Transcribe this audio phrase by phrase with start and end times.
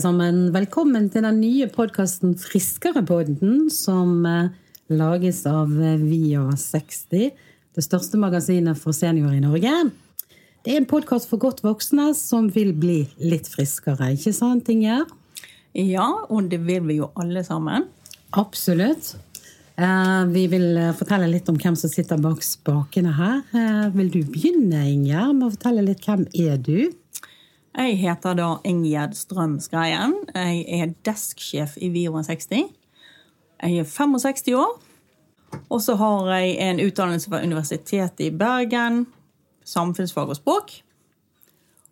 [0.00, 0.36] alle sammen.
[0.54, 4.46] Velkommen til den nye podkasten Friskerepodden, som eh,
[4.88, 7.26] lages av eh, Via 60,
[7.76, 9.90] det største magasinet for seniorer i Norge.
[10.64, 15.04] Det er en podkast for godt voksne som vil bli litt friskere, ikke sant, Inger?
[15.76, 17.90] Ja, og det vil vi jo alle sammen.
[18.40, 19.18] Absolutt.
[19.76, 23.44] Eh, Vi vil fortelle litt om hvem som sitter bak spakene her.
[23.92, 26.88] Vil du begynne, Inger, med å fortelle litt hvem er du?
[27.70, 30.16] Jeg heter da Ingjerd Strøm Skreien.
[30.34, 32.64] Jeg er desksjef i VIO60.
[33.62, 34.72] Jeg er 65 år.
[35.70, 39.04] Og så har jeg en utdannelse fra Universitetet i Bergen,
[39.66, 40.74] samfunnsfag og språk.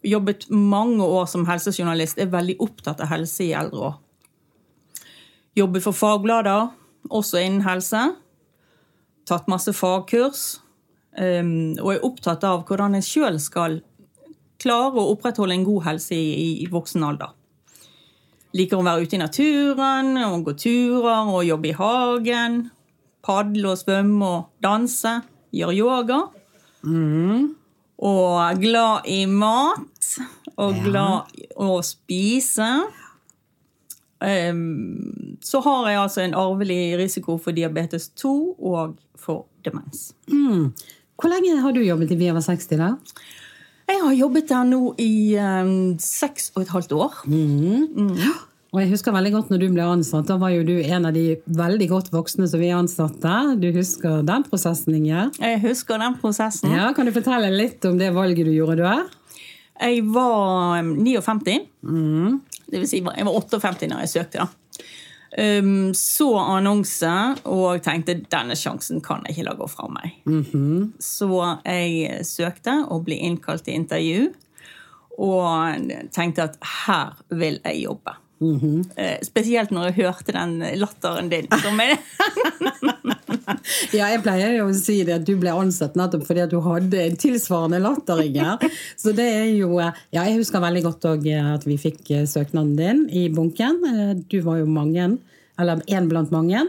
[0.07, 3.97] Jobbet mange år som helsejournalist, er veldig opptatt av helse i eldre år.
[5.59, 6.71] Jobbet for fagblader,
[7.11, 8.03] også innen helse.
[9.27, 10.61] Tatt masse fagkurs.
[11.19, 13.81] um, og er opptatt av hvordan en sjøl skal
[14.63, 17.35] klare å opprettholde en god helse i, i voksen alder.
[18.57, 22.61] Liker å være ute i naturen, og gå turer og jobbe i hagen.
[23.25, 25.19] Padle og svømme og danse.
[25.55, 26.21] Gjøre yoga.
[27.99, 30.15] Og er glad i mat.
[30.59, 32.69] Og glad i å spise.
[34.19, 40.13] Så har jeg altså en arvelig risiko for diabetes 2 og for demens.
[40.33, 40.73] Mm.
[41.19, 42.95] Hvor lenge har du jobbet i Vi over 60, da?
[43.89, 47.15] Jeg har jobbet der nå i ehm, seks og et halvt år.
[48.69, 50.27] Og jeg husker veldig godt når du ble ansatt.
[50.29, 53.33] Da var jo du en av de veldig godt voksne som vi ansatte.
[53.63, 55.31] Du husker den prosessen, Inge.
[55.41, 56.75] Jeg husker den prosessen.
[56.77, 58.99] Ja, Kan du fortelle litt om det valget du gjorde da?
[59.81, 61.57] Jeg var um, 59.
[62.69, 64.45] Det vil si, jeg var 58 når jeg søkte.
[64.45, 64.68] da.
[65.37, 67.11] Um, så annonse
[67.45, 70.15] og tenkte denne sjansen kan jeg ikke la gå fra meg.
[71.05, 71.29] Så
[71.67, 74.31] jeg søkte og ble innkalt til intervju.
[75.19, 76.57] Og tenkte at
[76.87, 78.15] her vil jeg jobbe.
[78.97, 81.49] Eh, Spesielt når jeg hørte den latteren din.
[83.93, 86.59] Ja, jeg pleier jo å si det at du ble ansatt nettopp fordi at du
[86.65, 88.63] hadde en tilsvarende latter, Inger.
[89.01, 92.77] Så det er jo Ja, jeg husker veldig godt òg at vi fikk eh, søknaden
[92.79, 93.81] din i bunken.
[93.89, 95.09] Eh, Du var jo mange,
[95.59, 96.63] eller én blant mange.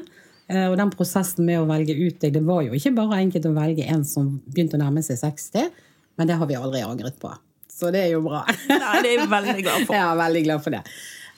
[0.50, 3.46] Eh, Og den prosessen med å velge ut deg, det var jo ikke bare enkelt
[3.46, 5.70] å velge en som begynte å nærme seg 60,
[6.18, 7.32] men det har vi aldri angret på.
[7.70, 8.42] Så det er jo bra.
[8.68, 9.96] Nei, det er jeg veldig glad for.
[10.00, 10.82] Er veldig glad for det.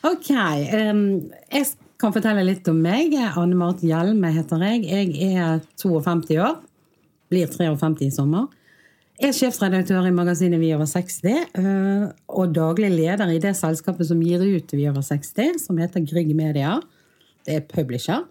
[0.01, 1.65] Ok, jeg
[2.01, 3.13] kan fortelle litt om meg.
[3.37, 4.87] Anne Marit Hjelme heter jeg.
[4.89, 6.55] Jeg er 52 år.
[7.31, 8.47] Blir 53 i sommer.
[9.21, 14.07] Jeg er sjefsredaktør i magasinet Vi over 60, eh, og daglig leder i det selskapet
[14.09, 16.79] som gir ut Vi over 60, som heter Grieg Media.
[17.45, 18.23] Det er publisher.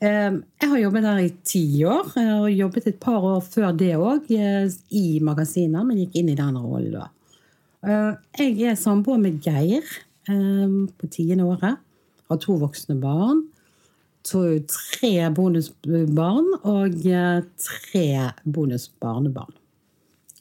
[0.00, 0.32] Eh,
[0.62, 3.92] Jeg har jobbet der i ti år, eh, og jobbet et par år før det
[4.00, 7.10] òg i magasinet, men gikk inn i den rollen da.
[7.84, 11.82] Eh, Jeg er samboer med Geir eh, på tiende året.
[12.30, 13.42] Har to voksne barn.
[14.24, 14.40] To,
[14.70, 18.06] tre bonusbarn og eh, tre
[18.48, 19.52] bonusbarnebarn.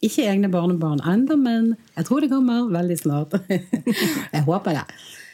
[0.03, 3.35] Ikke egne barnebarn ennå, men jeg tror det kommer veldig snart.
[4.33, 4.85] jeg håper det.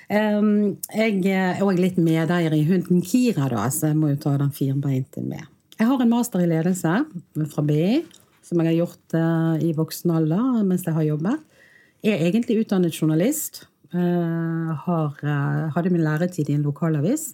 [0.09, 4.33] Um, jeg er òg litt medeier i hunden Kira, da, så jeg må jo ta
[4.41, 5.45] den firbeinte med.
[5.77, 6.95] Jeg har en master i ledelse
[7.53, 8.01] fra BI,
[8.45, 11.45] som jeg har gjort eh, i voksen alder mens jeg har jobbet.
[12.03, 13.63] Jeg er egentlig utdannet journalist.
[13.93, 17.33] Eh, har, eh, hadde min læretid i en lokalavis.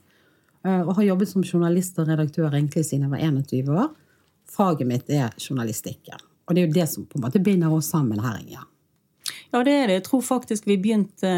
[0.65, 3.89] eh, og har jobbet som journalist og redaktør egentlig siden jeg var 21 år.
[4.49, 6.17] Faget mitt er journalistikken.
[6.47, 8.39] Og det er jo det som på en måte binder oss sammen her.
[8.41, 8.59] Inge
[9.53, 9.93] Ja, det er det.
[9.93, 11.29] Jeg tror faktisk vi begynte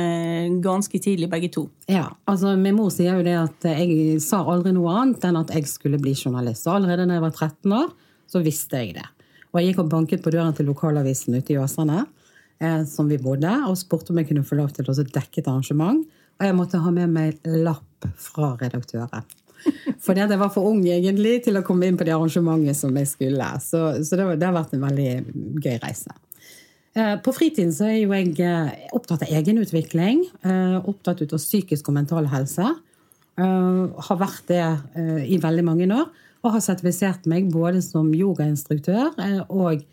[0.64, 1.70] ganske tidlig, begge to.
[1.88, 5.52] Ja, altså Min mor sier jo det at jeg sa aldri noe annet enn at
[5.54, 6.64] jeg skulle bli journalist.
[6.64, 7.92] Så allerede da jeg var 13 år,
[8.28, 9.06] så visste jeg det.
[9.54, 12.06] Og jeg gikk og banket på døren til lokalavisen ute i Åsane,
[12.60, 15.50] eh, som vi bodde, og spurte om jeg kunne få lov til å dekke et
[15.50, 16.06] arrangement.
[16.38, 19.26] Og jeg måtte ha med meg lapp fra redaktøren.
[20.06, 22.96] Fordi det, jeg var for ung egentlig til å komme inn på det arrangementet som
[22.98, 23.50] jeg skulle.
[23.64, 25.12] Så, så det, det har vært en veldig
[25.64, 26.14] gøy reise.
[26.98, 31.42] Eh, På fritiden så er jo jeg eh, opptatt av egenutvikling, eh, opptatt ut av
[31.42, 32.74] psykisk og mental helse.
[33.38, 34.64] Har vært det
[35.30, 36.08] i veldig mange år,
[36.42, 39.12] og har sertifisert meg både som yogainstruktør
[39.54, 39.84] og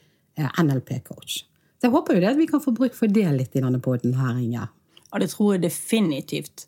[0.41, 1.43] NLP-coach.
[1.85, 3.77] Så jeg håper jo det at vi kan få bruk for det litt i denne
[3.85, 4.63] poden her, Inge.
[5.11, 6.63] Ja, det tror jeg definitivt.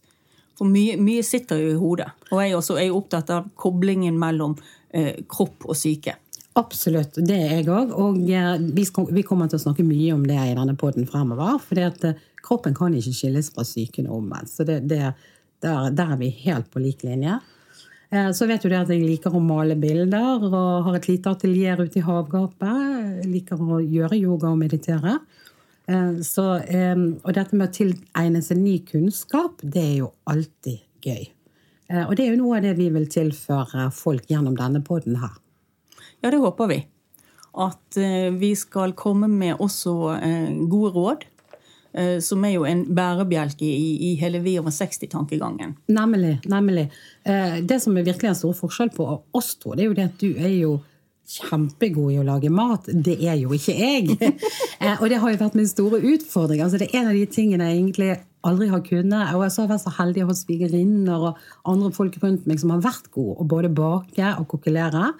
[0.60, 2.10] For mye, mye sitter jo i hodet.
[2.28, 4.58] Og jeg også er opptatt av koblingen mellom
[4.92, 6.18] eh, kropp og syke.
[6.60, 7.96] Absolutt, det er jeg òg.
[7.96, 11.08] Og eh, vi, skal, vi kommer til å snakke mye om det i denne poden
[11.08, 11.56] fremover.
[11.64, 11.96] For
[12.44, 14.52] kroppen kan ikke skilles fra psyken og omvendt.
[14.52, 15.14] Så det, det,
[15.64, 17.38] der, der er vi helt på lik linje.
[18.10, 21.32] Eh, Så vet du det at jeg liker å male bilder og har et lite
[21.32, 23.22] atelier ute i havgapet.
[23.22, 25.18] Jeg liker å gjøre yoga og meditere.
[25.88, 31.24] Eh, så, og dette med å tilegne seg ny kunnskap, det er jo alltid gøy.
[31.90, 35.18] Eh, og det er jo noe av det vi vil tilføre folk gjennom denne poden
[35.22, 35.34] her.
[36.22, 36.84] Ja, det håper vi.
[37.56, 37.96] At
[38.36, 39.92] vi skal komme med også
[40.68, 41.22] gode råd.
[41.92, 45.76] Eh, Som er jo en bærebjelke i, i hele over 60-tankegangen.
[45.88, 46.40] Nemlig.
[46.46, 46.90] nemlig.
[47.24, 50.04] Eh, Det som er virkelig en stor forskjell på oss to, det er jo det
[50.10, 50.76] at du er jo
[51.26, 52.86] kjempegod i å lage mat.
[52.86, 54.16] Det er jo ikke jeg.
[54.76, 56.60] Eh, Og det har jo vært min store utfordring.
[56.60, 58.10] Altså, det er en av de tingene jeg egentlig
[58.44, 59.32] aldri har kunnet.
[59.34, 62.74] Og jeg har vært så heldig å ha svigerinner og andre folk rundt meg som
[62.74, 65.14] har vært gode å både bake og kokkelere,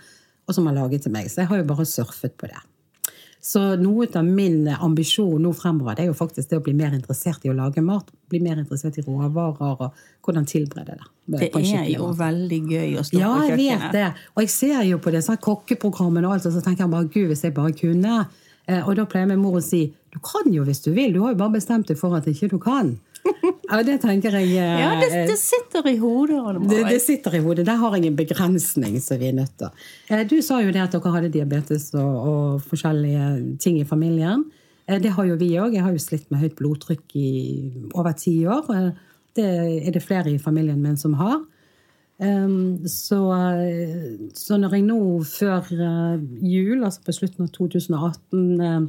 [0.47, 1.31] og som har laget til meg.
[1.33, 2.61] Så jeg har jo bare surfet på det.
[3.47, 6.97] Så noe av min ambisjon nå fremover det er jo faktisk det å bli mer
[6.97, 8.09] interessert i å lage mat.
[8.33, 11.07] Bli mer interessert i råvarer og hvordan tilberede det.
[11.37, 12.19] Det er jo måte.
[12.25, 14.09] veldig gøy å stå Ja, på jeg vet det.
[14.35, 17.29] Og jeg ser jo på disse kokkeprogrammene, og alt, og så tenker jeg bare gud,
[17.31, 18.27] hvis jeg bare kunne.
[18.67, 21.21] Eh, Og da pleier min mor å si du kan jo hvis du vil, du
[21.23, 22.97] har jo bare bestemt deg for at ikke du kan.
[23.71, 26.39] Ja, det tenker jeg eh, Ja, det, det sitter i hodet.
[26.71, 27.67] Det, det sitter i hodet.
[27.67, 29.73] Der har jeg en begrensning som vi er nødt til.
[30.11, 34.45] Eh, Du sa jo det at dere hadde diabetes og, og forskjellige ting i familien.
[34.87, 35.75] Eh, Det har jo vi òg.
[35.75, 37.29] Jeg har jo slitt med høyt blodtrykk i
[37.95, 38.71] over ti år.
[38.77, 38.91] Eh,
[39.37, 39.51] Det
[39.89, 41.43] er det flere i familien min som har.
[42.19, 43.19] Um, så,
[43.61, 48.87] eh, så når jeg nå før eh, jul, altså på slutten av 2018, eh,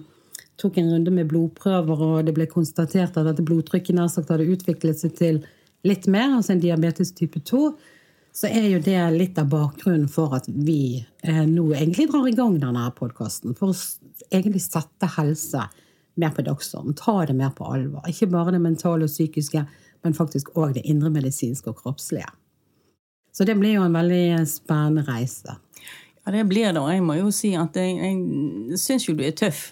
[0.57, 4.49] tok en runde med blodprøver, og det ble konstatert at dette blodtrykket nær sagt hadde
[4.49, 5.43] utviklet seg til
[5.87, 7.61] litt mer, altså en diabetes type 2,
[8.37, 12.35] så er jo det litt av bakgrunnen for at vi eh, nå egentlig drar i
[12.37, 13.55] gang denne podkasten.
[13.57, 15.63] For å egentlig sette helse
[16.17, 16.97] mer på dagsordenen.
[16.97, 18.05] Ta det mer på alvor.
[18.09, 19.63] Ikke bare det mentale og psykiske,
[20.05, 22.29] men faktisk òg det indremedisinske og kroppslige.
[23.33, 25.57] Så det blir jo en veldig spennende reise.
[26.25, 26.81] Ja, det blir det.
[26.81, 29.71] Og jeg må jo si at jeg, jeg syns jo du er tøff.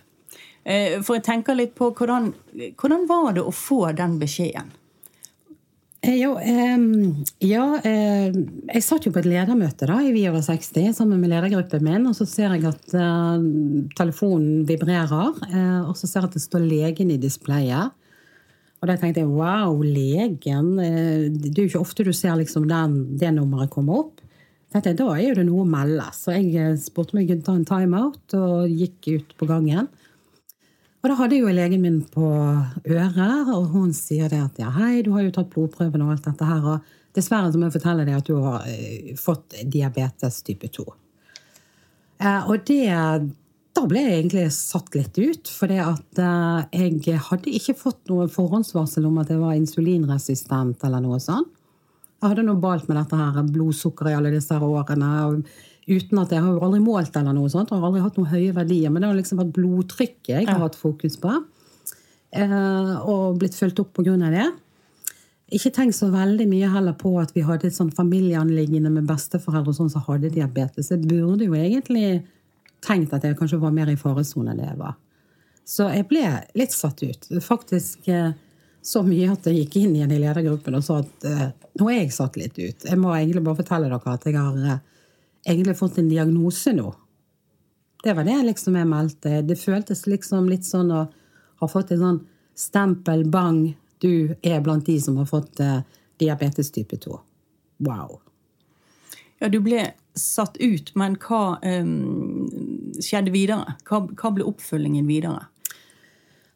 [0.65, 2.31] Eh, For jeg tenker litt på hvordan,
[2.79, 4.71] hvordan var det å få den beskjeden?
[6.01, 6.77] Eh, Jo, eh,
[7.45, 8.33] ja, eh,
[8.73, 12.05] jeg satt jo på et ledermøte da, i Vi over 60 sammen med ledergruppen min,
[12.09, 13.45] og så ser jeg at eh,
[13.97, 17.93] telefonen vibrerer, eh, og så ser jeg at det står legen i displayet.
[18.81, 20.75] Og da tenkte jeg wow, legen.
[20.77, 24.19] Det er jo ikke ofte du ser liksom den, det nummeret komme opp.
[24.69, 26.05] Tenkte jeg, Da er jo det noe å melde.
[26.13, 29.87] Så jeg spurte om jeg kunne ta en timeout og gikk ut på gangen.
[31.05, 35.03] Og da hadde jo legen min på øret, og hun sier det at ja, hei,
[35.05, 38.07] du har jo tatt blodprøven og alt dette her, og dessverre så må jeg fortelle
[38.07, 40.85] deg at du har eh, fått diabetes type 2.
[42.25, 42.87] Eh, og det
[43.75, 48.01] Da ble jeg egentlig satt litt ut, for det at eh, jeg hadde ikke fått
[48.09, 51.53] noe forhåndsvarsel om at jeg var insulinresistent eller noe sånt.
[52.17, 55.13] Jeg hadde noe balt med dette her blodsukker i alle disse årene.
[55.27, 55.45] og
[55.85, 58.53] Uten at Jeg har aldri målt eller noe sånt, og har aldri hatt noen høye
[58.55, 58.89] verdier.
[58.89, 61.33] Men det har liksom vært blodtrykket jeg har hatt fokus på.
[62.35, 64.15] Eh, og blitt fulgt opp pga.
[64.33, 64.47] det.
[65.53, 69.69] Ikke tenk så veldig mye heller på at vi hadde et sånn familieanliggende med besteforeldre
[69.69, 70.89] og sånn som hadde diabetes.
[70.89, 72.23] Jeg burde jo egentlig
[72.85, 74.97] tenkt at jeg kanskje var mer i faresonen enn det jeg var.
[75.65, 76.25] Så jeg ble
[76.57, 77.29] litt satt ut.
[77.41, 78.33] Faktisk eh,
[78.85, 81.47] så mye at jeg gikk inn igjen i ledergruppen og sa at eh,
[81.79, 82.85] nå er jeg satt litt ut.
[82.85, 84.81] Jeg må egentlig bare fortelle dere at jeg har
[85.45, 86.89] egentlig fått en diagnose nå.
[88.03, 89.41] Det var det liksom jeg meldte.
[89.41, 91.05] Det føltes liksom litt sånn å
[91.61, 92.19] ha fått en sånn
[92.55, 93.73] stempel, bang,
[94.03, 95.81] du er blant de som har fått eh,
[96.21, 97.17] diabetes type 2.
[97.87, 98.19] Wow.
[99.39, 102.45] Ja, du ble satt ut, men hva um,
[103.03, 103.75] skjedde videre?
[103.87, 105.47] Hva, hva ble oppfølgingen videre?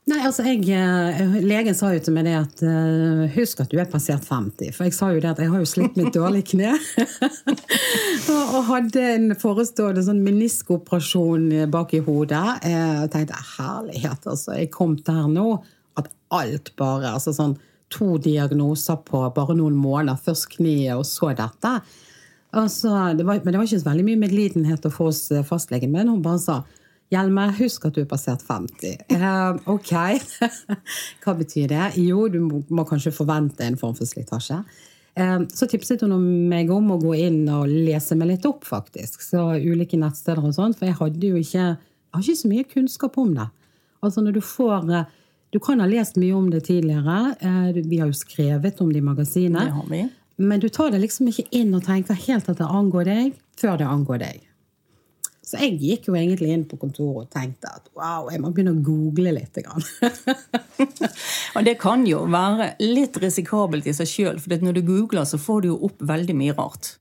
[0.09, 3.77] Nei, altså jeg, eh, Legen sa jo til meg det at uh, husk at du
[3.77, 4.71] er passert 50.
[4.73, 6.71] For jeg sa jo det at jeg har jo slitt med et dårlig kne.
[8.33, 12.41] og, og hadde en forestående sånn meniskoperasjon bak i hodet.
[12.65, 14.55] Eh, og tenkte herlighet, altså.
[14.57, 15.59] Jeg kom her nå
[15.99, 17.57] at alt bare altså sånn
[17.89, 20.19] To diagnoser på bare noen måneder.
[20.21, 21.71] Først kneet, og så dette.
[22.53, 25.41] Altså, det var, men det var ikke så veldig mye medlidenhet å få hos eh,
[25.45, 26.09] fastlegen min.
[26.09, 26.59] Hun bare sa
[27.09, 28.99] Hjelme, husk at du er passert 50.
[29.17, 29.93] Um, ok.
[31.23, 31.87] Hva betyr det?
[31.97, 34.59] Jo, du må, må kanskje forvente en form for slitasje.
[35.17, 36.13] Um, så tipset hun
[36.51, 39.23] meg om å gå inn og lese meg litt opp, faktisk.
[39.25, 40.77] Så ulike nettsteder og sånt.
[40.77, 41.71] For jeg hadde jo ikke,
[42.13, 43.49] har ikke så mye kunnskap om det.
[44.05, 45.15] Altså når du får eh,
[45.49, 47.33] Du kan ha lest mye om det tidligere.
[47.41, 49.65] Eh, vi har jo skrevet om det i magasinet.
[49.65, 50.03] Det har vi.
[50.37, 53.81] Men du tar det liksom ikke inn og tenker helt at det angår deg, før
[53.81, 54.45] det angår deg.
[55.50, 58.75] Så jeg gikk jo egentlig inn på kontoret og tenkte at wow, jeg må begynne
[58.75, 59.58] å google litt.
[61.56, 65.41] Og det kan jo være litt risikabelt i seg sjøl, for når du googler, så
[65.41, 66.91] får du jo opp veldig mye rart.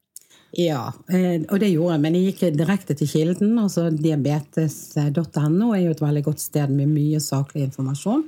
[0.57, 2.03] Ja, eh, og det gjorde jeg.
[2.07, 3.59] Men jeg gikk direkte til kilden.
[3.61, 8.25] altså Diabetes.no er jo et veldig godt sted med mye saklig informasjon.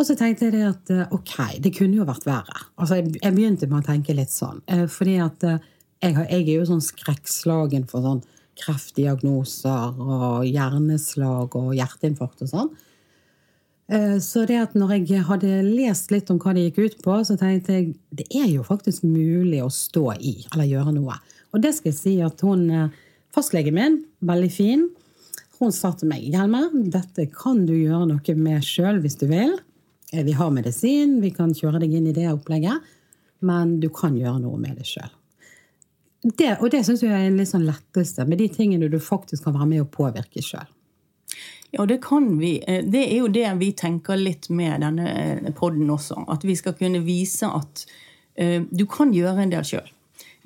[0.00, 2.64] Og så tenkte jeg det at eh, ok, det kunne jo vært verre.
[2.80, 4.64] Altså, jeg, begynte med å tenke litt sånn.
[4.64, 5.44] eh, Fordi at
[6.00, 8.24] jeg er jo sånn skrekkslagen for sånn
[8.60, 12.70] kreftdiagnoser og hjerneslag og hjerteinfarkt og sånn.
[13.90, 17.18] Eh, Så det at når jeg hadde lest litt om hva det gikk ut på,
[17.26, 21.18] så tenkte jeg det er jo faktisk mulig å stå i, eller gjøre noe.
[21.52, 22.88] Og det skal jeg si at hun, eh,
[23.34, 24.88] fastlegen min, veldig fin,
[25.60, 29.58] hun sa til meg Hjelme, dette kan du gjøre noe med sjøl hvis du vil.
[30.12, 32.80] Eh, Vi har medisin, vi kan kjøre deg inn i det opplegget,
[33.42, 35.10] men du kan gjøre noe med det sjøl.
[36.22, 39.46] Det, og det syns jeg er en litt sånn letteste, med de tingene du faktisk
[39.46, 40.68] kan være med å påvirke sjøl.
[41.70, 42.58] Ja, det kan vi.
[42.66, 46.26] Eh, Det er jo det vi tenker litt med denne podden også.
[46.28, 47.84] At vi skal kunne vise at
[48.40, 49.88] uh, du kan gjøre en del sjøl.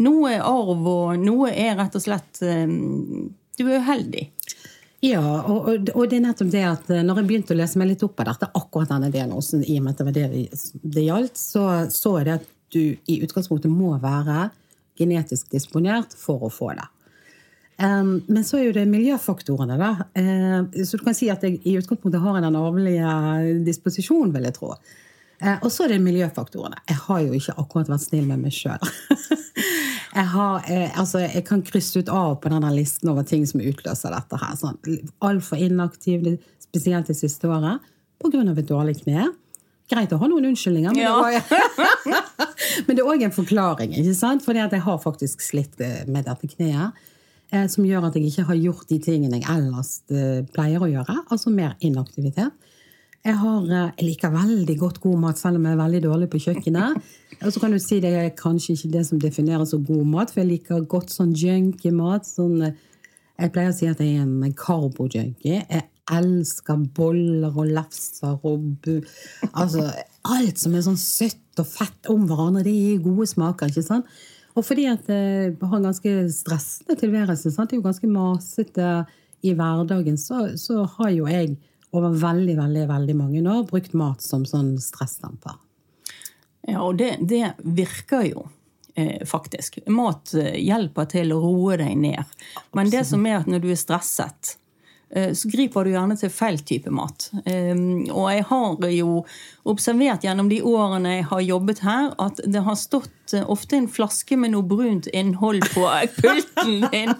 [0.04, 2.66] Noe er arv, og noe er rett og slett eh,
[3.54, 4.28] Du er uheldig.
[5.04, 7.80] Ja, og, og, og det er nettopp det at eh, når jeg begynte å lese
[7.80, 10.92] meg litt opp av dette, akkurat denne diagnosen, i og med at det var det
[10.96, 14.48] det gjaldt, så så jeg det at du i utgangspunktet må være
[14.98, 16.88] genetisk disponert for å få det.
[17.76, 19.94] Um, men så er jo det miljøfaktorene, da.
[20.14, 23.14] Uh, så du kan si at jeg i utgangspunktet har den arvelige
[23.66, 24.74] disposisjonen, vil jeg tro.
[25.42, 26.78] Uh, og så er det miljøfaktorene.
[26.90, 28.92] Jeg har jo ikke akkurat vært snill med meg sjøl.
[30.18, 33.62] jeg, har, eh, altså, jeg kan krysse ut av på denne listen over ting som
[33.64, 34.54] utløser dette her.
[34.60, 34.78] Sånn,
[35.26, 36.30] Altfor inaktiv,
[36.62, 37.82] spesielt det siste året,
[38.22, 38.44] pga.
[38.54, 39.32] et dårlig kne.
[39.92, 41.16] Greit å ha noen unnskyldninger, men Ja.
[41.20, 42.24] det var
[42.86, 43.92] men det er òg en forklaring.
[44.00, 44.44] ikke sant?
[44.46, 46.92] Fordi at jeg har faktisk slitt eh, med dette kneet.
[47.52, 50.88] Eh, som gjør at jeg ikke har gjort de tingene jeg ellers eh, pleier å
[50.88, 51.18] gjøre.
[51.30, 52.50] Altså mer inaktivitet.
[53.24, 56.30] Jeg, har, eh, jeg liker veldig godt god mat, selv om jeg er veldig dårlig
[56.32, 56.98] på kjøkkenet.
[57.44, 60.32] Og så kan du si det er kanskje ikke det som defineres som god mat,
[60.32, 62.24] for jeg liker godt sånn junky mat.
[62.28, 62.56] Sånn,
[63.36, 65.60] jeg pleier å si at jeg er en karbo-junkie.
[65.68, 68.98] Jeg elsker boller og lefser og bu...
[69.52, 69.88] Altså,
[70.28, 73.72] alt som er sånn søtt og fett om hverandre, det gir gode smaker.
[73.72, 74.08] ikke sant?
[74.54, 77.70] Og fordi at jeg har en ganske stressende tilværelse, sant?
[77.70, 78.90] det er jo ganske masete
[79.44, 81.56] i hverdagen, så, så har jo jeg
[81.94, 85.58] over veldig, veldig, veldig mange år brukt mat som sånn stressdemper.
[86.64, 88.46] Ja, og det, det virker jo
[88.96, 89.82] eh, faktisk.
[89.92, 92.36] Mat eh, hjelper til å roe deg ned.
[92.74, 94.63] Men det som er at når du er stresset, eh,
[95.14, 97.28] så griper du gjerne til feil type mat.
[97.46, 97.74] Eh,
[98.10, 99.20] og jeg har jo
[99.70, 103.86] observert gjennom de årene jeg har jobbet her, at det har stått eh, ofte en
[103.90, 105.86] flaske med noe brunt innhold på
[106.18, 107.14] pulten din.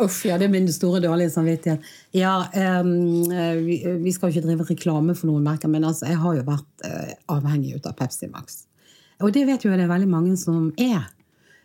[0.00, 1.84] Uff, ja, det er min store dårlige samvittighet.
[2.16, 6.08] Ja, ehm, eh, vi, vi skal jo ikke drive reklame for noen merker, men altså,
[6.08, 8.62] jeg har jo vært uh, avhengig av Pepsi Max.
[9.20, 11.10] Og det vet jo det er veldig mange som er.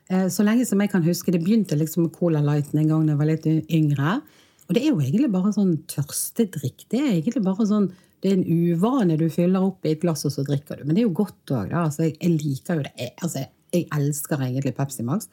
[0.09, 3.05] Eh, så lenge som jeg kan huske, det begynte liksom med Cola Lighten en gang
[3.05, 4.17] da jeg var litt yngre.
[4.65, 6.87] Og det er jo egentlig bare sånn tørstedrikk.
[6.89, 7.91] Det er egentlig bare sånn
[8.23, 10.85] det er en uvane du fyller opp i et glass, og så drikker du.
[10.87, 11.83] Men det er jo godt òg, da.
[11.83, 12.93] Altså, jeg, liker jo det.
[12.97, 13.43] Jeg, altså,
[13.75, 15.27] jeg elsker egentlig Pepsi Max.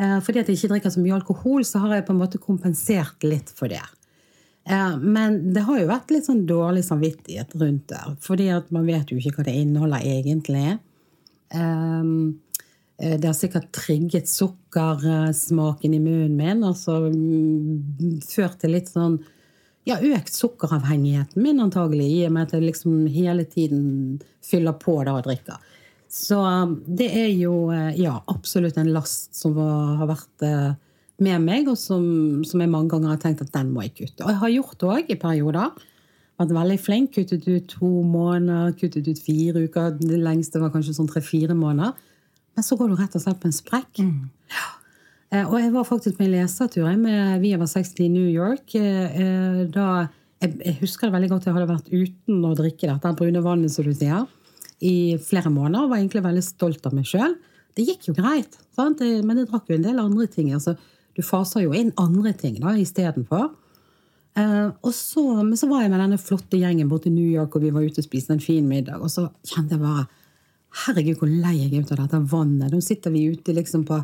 [0.00, 2.40] Eh, fordi at jeg ikke drikker så mye alkohol, så har jeg på en måte
[2.40, 3.82] kompensert litt for det.
[4.64, 8.02] Eh, men det har jo vært litt sånn dårlig samvittighet rundt det.
[8.24, 10.78] Fordi at man vet jo ikke hva det inneholder egentlig.
[11.52, 12.12] Eh,
[12.96, 16.62] det har sikkert trigget sukkersmaken i munnen min.
[16.64, 17.10] Altså
[18.24, 19.18] ført til litt sånn
[19.86, 23.84] ja, økt sukkeravhengigheten min antagelig, i og med at jeg liksom hele tiden
[24.44, 25.60] fyller på da og drikker.
[26.10, 30.72] Så um, det er jo eh, ja, absolutt en last som har vært eh,
[31.22, 32.06] med meg, og som,
[32.46, 34.24] som jeg mange ganger har tenkt at den må jeg kutte.
[34.24, 35.86] Og jeg har gjort det òg i perioder.
[36.36, 37.14] Vært veldig flink.
[37.14, 39.94] Kuttet ut to måneder, kuttet ut fire uker.
[40.02, 41.94] Det lengste var kanskje sånn tre-fire måneder.
[42.56, 44.00] Men så går du rett og slett på en sprekk.
[44.00, 44.66] Ja.
[45.32, 48.74] Eh, Og jeg var faktisk på en lesertur med Vi over 60 i New York.
[48.74, 50.08] eh, eh, Da,
[50.40, 53.84] jeg, husker det veldig godt jeg hadde vært uten å drikke dette brune vannet, som
[53.84, 54.26] du sier,
[54.80, 55.84] i flere måneder.
[55.84, 57.36] og Var egentlig veldig stolt av meg sjøl.
[57.76, 59.00] Det gikk jo greit, sant?
[59.00, 60.52] Men jeg drakk jo en del andre ting.
[60.54, 60.76] altså
[61.16, 63.50] Du faser jo inn andre ting da istedenfor.
[64.36, 67.56] Eh, og så, men så var jeg med denne flotte gjengen borte i New York,
[67.56, 69.00] og vi var ute og spiste en fin middag.
[69.00, 70.06] Og så kjente jeg bare
[70.84, 72.72] Herregud, hvor lei jeg er av dette vannet.
[72.72, 74.00] Nå sitter vi ute liksom på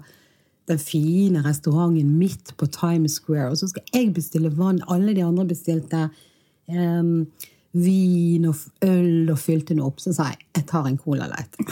[0.71, 4.81] den fine restauranten midt på Times Square, og så skal jeg bestille vann.
[4.93, 6.07] Alle de andre bestilte
[6.71, 7.27] um,
[7.73, 10.01] vin og øl og fylte noe opp.
[10.03, 11.59] Så sa jeg jeg tar en Cola Light.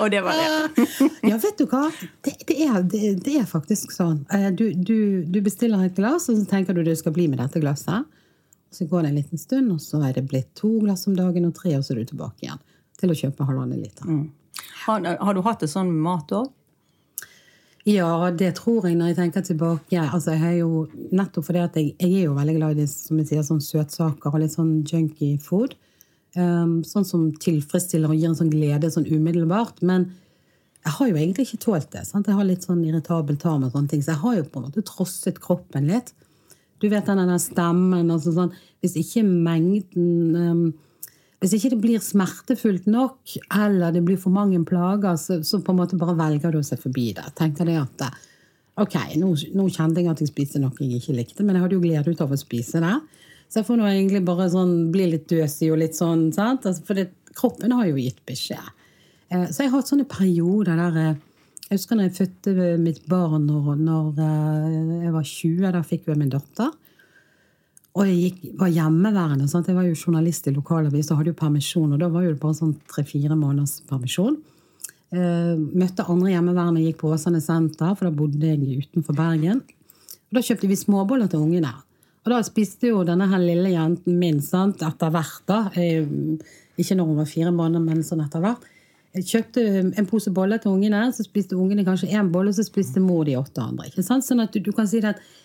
[0.00, 0.86] Og det var det.
[1.28, 1.84] Ja, vet du hva?
[2.24, 4.22] Det, det, er, det, det er faktisk sånn.
[4.32, 7.38] Eh, Du, du, du bestiller et glass, og så tenker du du skal bli med
[7.38, 8.08] dette glasset.
[8.72, 11.46] Så går det en liten stund, og så er det blitt to glass om dagen
[11.46, 12.62] og tre, og så er du tilbake igjen
[13.02, 14.08] til å kjøpe halvannen liter.
[14.86, 16.50] Har, har du hatt det sånn med mat òg?
[17.88, 19.98] Ja, det tror jeg når jeg tenker tilbake.
[19.98, 23.32] Altså, jeg jo, nettopp fordi at jeg, jeg er jo veldig glad i som jeg
[23.32, 25.74] sier, sånn søtsaker og litt sånn junky food.
[26.38, 29.82] Um, sånn som tilfredsstiller og gir en sånn glede sånn umiddelbart.
[29.82, 30.12] Men
[30.82, 32.04] jeg har jo egentlig ikke tålt det.
[32.06, 32.30] Sant?
[32.30, 34.68] Jeg har litt sånn irritabel tarm og sånne ting, så jeg har jo på en
[34.68, 36.14] måte trosset kroppen litt.
[36.82, 40.62] Du vet den der stemmen altså sånn, Hvis ikke mengden um,
[41.42, 45.74] hvis ikke det blir smertefullt nok, eller det blir for mange plager, så, så på
[45.74, 47.24] en måte bare velger du å se forbi det.
[47.38, 48.04] Tenker det at
[48.78, 51.76] ok, nå, nå, kjente jeg at jeg spiste noe jeg ikke likte, men jeg hadde
[51.76, 52.94] jo glede ut av å spise det.
[53.50, 56.64] Så jeg får nå egentlig bare sånn, bli litt døsig og litt sånn, sant?
[56.68, 58.70] Altså, for det, kroppen har jo gitt beskjed.
[59.28, 61.20] Eh, så jeg har hatt sånne perioder der eh,
[61.66, 65.68] Jeg husker når jeg fødte mitt barn når, når eh, jeg var 20.
[65.76, 66.72] Da fikk jeg min datter.
[67.92, 69.46] Og jeg gikk, var hjemmeværende.
[69.50, 69.68] Sant?
[69.68, 71.92] Jeg var jo journalist i lokalavis og hadde jo permisjon.
[71.92, 74.38] Og da var jo det bare sånn tre-fire måneders permisjon.
[75.12, 79.60] Eh, møtte andre hjemmeværende, gikk på Åsane senter, for da bodde jeg utenfor Bergen.
[79.60, 81.74] Og da kjøpte vi småboller til ungene.
[82.22, 85.42] Og da spiste jo denne her lille jenten min sant, etter hvert.
[85.46, 86.06] da, eh,
[86.78, 88.64] Ikke når hun var fire måneder, men sånn etter hvert.
[89.12, 92.64] Jeg kjøpte en pose boller til ungene, så spiste ungene kanskje én bolle, og så
[92.64, 93.90] spiste mor de åtte andre.
[93.90, 94.24] ikke sant?
[94.24, 95.41] Sånn at du, du kan si det at Eh,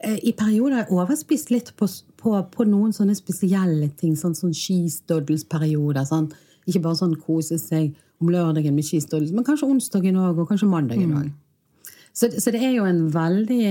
[0.00, 4.14] i perioder overspist litt på, på, på, noen sånne spesielle ting.
[4.16, 6.06] Sånn, sånn skistøddelsperioder.
[6.08, 6.30] Sånn.
[6.64, 10.68] Ikke bare sånn kose seg om lørdagen med skistøddels, men kanskje onsdagen òg, og kanskje
[10.68, 11.30] mandagen òg.
[11.30, 11.94] Mm.
[12.12, 13.64] Så, så, det er jo en veldig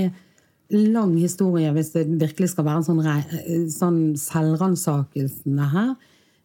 [0.90, 5.92] lang historie, hvis det virkelig skal være en sånn, sånn selvransakelsene her.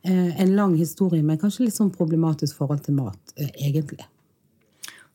[0.06, 4.06] Eh, en lang historie men kanskje litt sånn problematisk forhold til mat, eh, egentlig.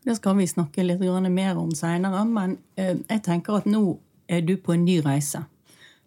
[0.03, 3.99] Det skal vi snakke litt mer om seinere, men jeg tenker at nå
[4.31, 5.43] er du på en ny reise.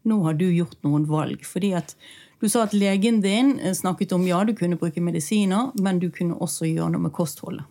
[0.08, 1.46] Nå har du gjort noen valg.
[1.46, 1.96] fordi at
[2.44, 6.10] du sa at legen din eh, snakket om ja, du kunne bruke medisiner, men du
[6.12, 7.64] kunne også gjøre noe med kostholdet.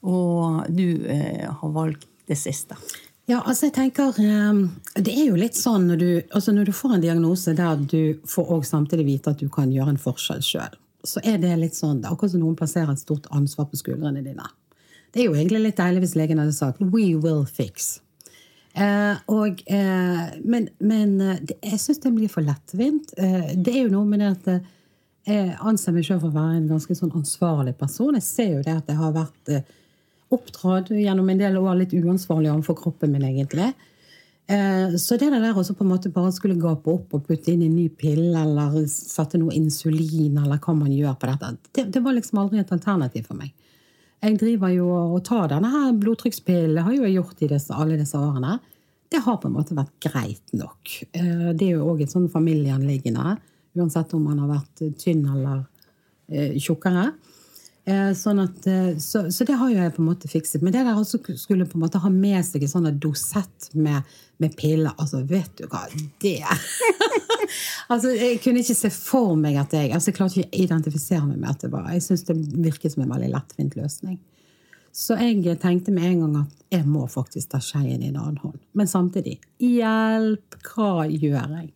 [0.00, 2.78] Og du eh, har valgt det siste.
[3.28, 4.62] Ja, altså jeg tenker eh,
[4.96, 8.16] Det er jo litt sånn når du, altså når du får en diagnose der du
[8.24, 11.76] får også samtidig vite at du kan gjøre en forskjell sjøl, så er det litt
[11.76, 14.48] sånn, det er akkurat som noen plasserer et stort ansvar på skuldrene dine.
[15.12, 17.98] Det er jo egentlig litt deilig hvis legen hadde sagt 'we will fix'.
[18.78, 23.10] Eh, og, eh, men, men det, jeg syns det blir for lettvint.
[23.18, 24.68] Eh, det er jo noe med det at eh,
[25.28, 28.14] jeg anser meg selv for å være en ganske sånn ansvarlig person.
[28.16, 29.76] Jeg ser jo det at jeg har vært eh,
[30.34, 33.72] oppdratt gjennom en del år litt uansvarlig overfor kroppen min, egentlig.
[34.48, 37.74] Så det der også på en måte bare skulle gape opp og putte inn en
[37.76, 42.16] ny pille eller sette noe insulin, eller hva man gjør på dette, det, det var
[42.16, 43.52] liksom aldri et alternativ for meg.
[44.18, 47.98] Jeg driver jo og tar denne her blodtrykkspillen, har jo jeg gjort i disse, alle
[48.00, 48.58] disse årene.
[49.08, 50.94] Det har på en måte vært greit nok.
[51.16, 53.36] Eh, det er jo òg et sånn familieanliggende,
[53.78, 55.62] uansett om man har vært tynn eller
[56.28, 57.12] eh, tjukkere.
[57.88, 58.66] Eh, sånn at,
[59.00, 60.60] så, så, det har jo jeg på en måte fikset.
[60.64, 64.04] Men det der også skulle på en måte ha med seg en sånn dosett med,
[64.42, 65.86] med piller Altså, vet du hva
[66.20, 66.42] Det
[67.92, 71.24] altså, Jeg kunne ikke se for meg at jeg altså, Jeg klarte ikke å identifisere
[71.24, 74.18] meg med at det var Jeg syns det virket som en veldig lettvint løsning.
[74.92, 78.40] Så jeg tenkte med en gang at jeg må faktisk ta skeien i en annen
[78.42, 78.58] hånd.
[78.76, 81.68] Men samtidig hjelp, hva gjør jeg?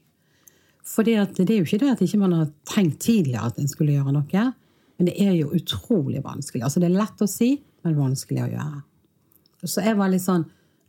[0.82, 3.94] For det er jo ikke det at ikke man har tenkt tidligere at en skulle
[3.94, 4.46] gjøre noe.
[5.02, 6.60] Men det er jo utrolig vanskelig.
[6.62, 8.82] Altså Det er lett å si, men vanskelig å gjøre.
[9.66, 10.44] Så jeg var litt sånn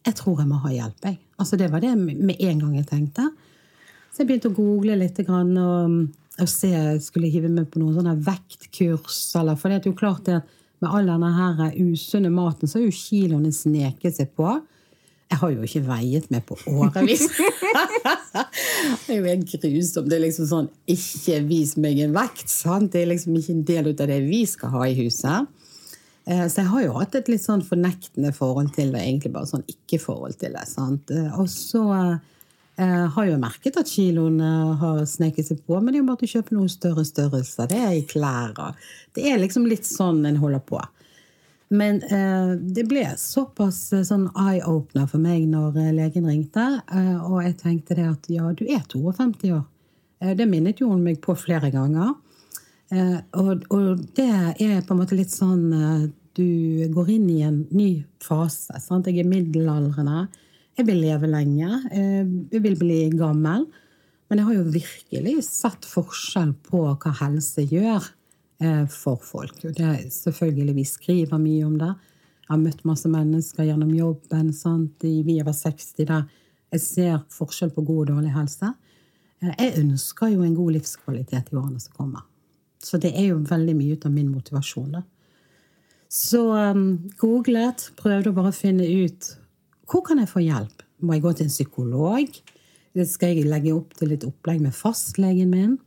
[0.06, 1.18] Jeg tror jeg må ha hjelp, jeg.
[1.42, 3.26] Altså Det var det med en gang jeg tenkte.
[4.14, 6.70] Så jeg begynte å google litt og, og se
[7.02, 9.18] Skulle jeg hive meg på noen sånne vektkurs.
[9.42, 10.44] Eller, for det er jo klart det
[10.84, 14.60] med all denne her usunne maten, så har jo kiloene sneket seg på.
[15.34, 17.24] Jeg har jo ikke veiet meg på årevis.
[19.08, 20.12] det er jo helt grusomt.
[20.12, 22.46] Det er liksom sånn Ikke vis meg en vekt.
[22.52, 22.92] Sant?
[22.94, 25.50] Det er liksom ikke en del av det vi skal ha i huset.
[26.30, 29.50] Eh, så jeg har jo hatt et litt sånn fornektende forhold til det, egentlig bare
[29.50, 30.68] sånn ikke-forhold til det.
[30.70, 31.12] Sant?
[31.12, 31.84] Eh, og så
[32.74, 34.48] jeg har jo merket at kiloene
[34.82, 37.68] har sneket seg på, men det er jo bare til å kjøpe noen større størrelser.
[37.70, 38.56] Det er i klær.
[39.14, 40.80] Det er liksom litt sånn en holder på.
[41.74, 46.66] Men eh, det ble såpass eh, sånn eye-opener for meg når eh, legen ringte.
[46.94, 49.64] Eh, og jeg tenkte det at ja, du er 52 år.
[50.22, 52.14] Eh, det minnet jo hun meg på flere ganger.
[52.94, 54.30] Eh, og, og, det
[54.62, 55.72] er på en måte litt sånn
[56.38, 56.46] Du
[56.94, 58.78] går inn i en ny fase.
[58.82, 59.10] Sant?
[59.10, 60.28] Jeg er middelaldrende.
[60.78, 61.70] Jeg vil leve lenge.
[61.94, 63.68] Jeg vil bli gammel.
[64.30, 68.14] Men jeg har jo virkelig sett forskjell på hva helse gjør
[68.92, 69.58] for folk.
[69.68, 71.92] Og det er selvfølgelig, Vi skriver mye om det.
[72.44, 75.04] Jeg har møtt masse mennesker gjennom jobben sant?
[75.04, 76.24] vi over 60 der
[76.74, 78.72] jeg ser forskjell på god og dårlig helse.
[79.44, 82.26] Eh, jeg ønsker jo en god livskvalitet i årene som kommer.
[82.84, 84.98] Så det er jo veldig mye ut av min motivasjon.
[84.98, 85.04] da.
[86.10, 89.32] Så um, googlet, prøvde å bare finne ut
[89.90, 90.84] hvor kan jeg få hjelp.
[91.04, 92.38] Må jeg gå til en psykolog?
[93.10, 95.78] Skal jeg legge opp til litt opplegg med fastlegen min?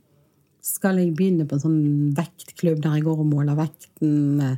[0.66, 1.82] Skal jeg begynne på en sånn
[2.16, 4.56] vektklubb der jeg går og måler vekten eh,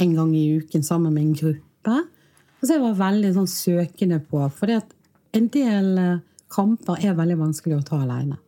[0.00, 1.96] en gang i uken sammen med en gruppe?
[2.62, 7.38] Og så jeg var veldig sånn søkende på, for en del eh, kamper er veldig
[7.40, 8.38] vanskelig å ta alene.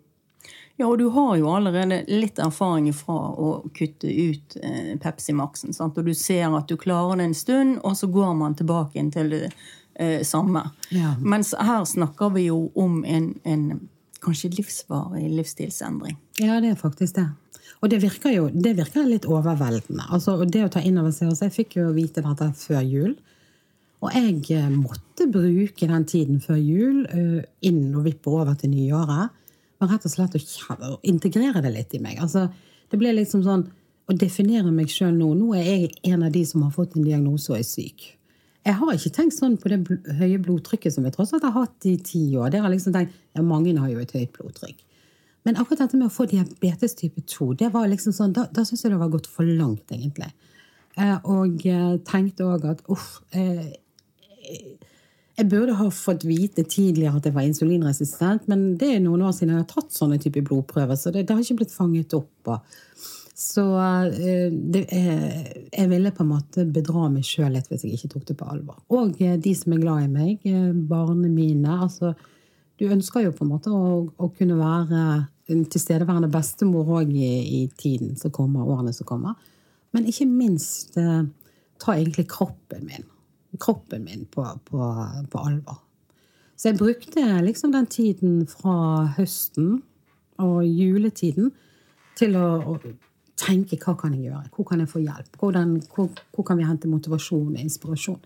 [0.77, 5.75] Ja, og du har jo allerede litt erfaring fra å kutte ut eh, Pepsi Max-en.
[5.79, 9.31] Og du ser at du klarer det en stund, og så går man tilbake til
[9.31, 9.43] det
[9.95, 10.64] eh, samme.
[10.90, 11.14] Ja.
[11.21, 13.69] Mens her snakker vi jo om en, en
[14.24, 16.16] kanskje livsvarig livsstilsendring.
[16.40, 17.28] Ja, det er faktisk det.
[17.84, 20.06] Og det virker jo det virker litt overveldende.
[20.08, 23.14] Altså, det å ta inn over seg, altså Jeg fikk jo vite dette før jul.
[24.04, 28.74] Og jeg eh, måtte bruke den tiden før jul uh, inn og vippe over til
[28.74, 29.32] nyåret.
[29.80, 32.20] Men rett og slett å integrere det litt i meg.
[32.20, 32.46] Altså,
[32.92, 33.64] det ble liksom sånn
[34.04, 35.30] å definere meg sjøl nå.
[35.38, 38.10] Nå er jeg en av de som har fått en diagnose og er syk.
[38.64, 39.83] Jeg har ikke tenkt sånn på det
[40.16, 42.48] høye blodtrykket som jeg tross alt har hatt i ti år.
[42.55, 44.81] Det har liksom tenkt, ja, Mange har jo et høyt blodtrykk.
[45.44, 48.64] Men akkurat dette med å få diabetes type 2, det var liksom sånn, da, da
[48.64, 50.31] syns jeg det var gått for langt, egentlig.
[50.96, 53.74] Eh, og jeg tenkte òg at uff eh,
[55.35, 59.33] Jeg burde ha fått vite tidligere at jeg var insulinresistent, men det er noen år
[59.35, 62.53] siden jeg har tatt sånne type blodprøver, så det, det har ikke blitt fanget opp.
[62.55, 62.77] Og,
[63.35, 64.85] så eh, det,
[65.73, 68.47] jeg ville på en måte bedra meg sjøl litt hvis jeg ikke tok det på
[68.47, 68.77] alvor.
[68.94, 71.81] Og eh, de som er glad i meg, eh, barna mine.
[71.83, 72.12] altså
[72.79, 75.01] Du ønsker jo på en måte å, å kunne være
[75.51, 79.35] en tilstedeværende bestemor òg i, i, tiden som kommer, årene som kommer.
[79.94, 83.05] Men ikke minst ta egentlig kroppen min,
[83.61, 84.87] kroppen min på, på,
[85.31, 85.83] på alvor.
[86.55, 89.83] Så jeg brukte liksom den tiden fra høsten
[90.40, 91.51] og juletiden
[92.18, 92.79] til å, å
[93.40, 96.68] tenke hva kan jeg gjøre, hvor kan jeg få hjelp, Hvordan, hvor, hvor, kan vi
[96.68, 98.23] hente motivasjon og inspirasjon.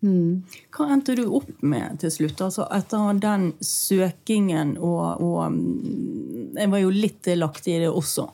[0.00, 0.40] Mm.
[0.72, 2.40] Hva endte du opp med til slutt?
[2.40, 8.24] Altså etter den søkingen og, og mm, Jeg var jo litt lagt i det også.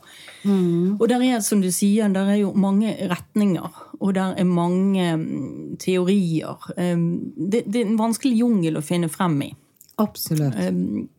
[0.47, 0.95] Mm.
[0.95, 3.83] Og der er, som du sier, der er jo mange retninger.
[3.99, 6.71] Og der er mange mm, teorier.
[6.77, 9.51] Det, det er en vanskelig jungel å finne frem i.
[9.97, 10.57] Absolutt.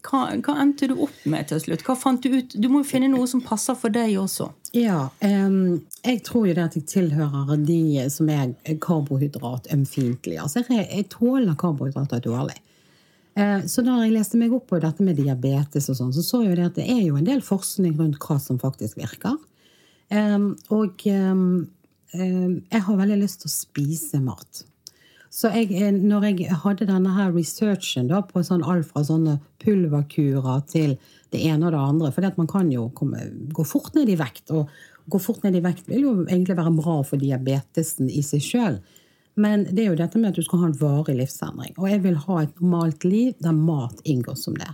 [0.06, 1.82] Hva, hva, endte du opp med til slutt?
[1.86, 2.54] Hva fant Du ut?
[2.54, 4.52] Du må jo finne noe som passer for deg også.
[4.78, 10.44] Ja, um, jeg tror jo det at jeg tilhører de som er karbohydratømfintlige.
[10.44, 12.60] Altså, jeg, jeg, tåler karbohydrater dårlig.
[13.38, 16.44] Uh, så da jeg leste meg opp på dette med diabetes, og sånn, så så
[16.46, 19.40] jeg det at det er jo en del forskning rundt hva som faktisk virker.
[20.14, 21.66] Um, og um,
[22.14, 24.68] jeg har veldig lyst til å spise mat.
[25.34, 29.38] Så jeg, eh, når jeg hadde denne her researchen da, på sånn alt fra sånne
[29.64, 30.96] pulverkurer til
[31.34, 34.52] det ene og det andre For man kan jo komme, gå fort ned i vekt.
[34.56, 34.72] Og
[35.12, 38.80] gå fort ned i vekt vil jo egentlig være bra for diabetesen i seg sjøl.
[39.38, 41.76] Men det er jo dette med at du skal ha en varig livsendring.
[41.78, 44.72] Og jeg vil ha et normalt liv der mat inngår som det.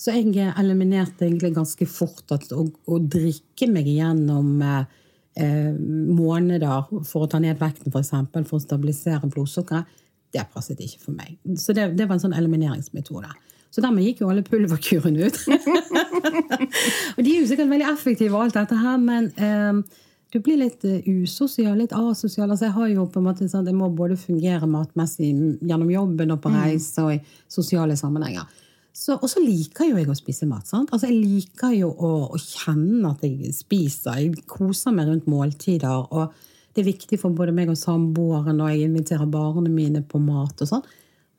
[0.00, 4.88] Så jeg eliminerte egentlig ganske fort at å, å drikke meg igjennom eh,
[5.36, 8.12] eh, måneder for å ta ned vekten, f.eks.
[8.32, 9.98] For, for å stabilisere blodsukkeret,
[10.32, 11.36] det passet ikke for meg.
[11.60, 13.32] Så det, det var en sånn elimineringsmetode.
[13.72, 15.38] Så dermed gikk jo alle pulverkurene ut.
[17.16, 20.00] og de er jo sikkert veldig effektive, og alt dette her, men eh,
[20.32, 22.48] du blir litt uh, usosial, litt asosial.
[22.48, 25.28] Altså, jeg har jo på en måte sånn, jeg må både fungere matmessig
[25.60, 26.58] gjennom jobben og på mm.
[26.62, 27.20] reise og i
[27.52, 28.48] sosiale sammenhenger.
[28.92, 30.66] Og så liker jo jeg å spise mat.
[30.68, 30.90] sant?
[30.92, 34.18] Altså Jeg liker jo å, å, kjenne at jeg spiser.
[34.20, 36.12] Jeg koser meg rundt måltider.
[36.12, 36.34] og
[36.74, 40.60] Det er viktig for både meg og samboeren og jeg inviterer barna mine på mat.
[40.60, 40.84] og sånn.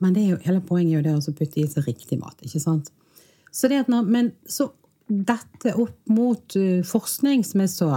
[0.02, 2.42] Men jo, hele poenget er jo det å putte i seg riktig mat.
[2.42, 2.89] ikke sant?
[3.54, 4.72] Så det at når, men så
[5.08, 7.89] dette opp mot uh, forskning som jeg så,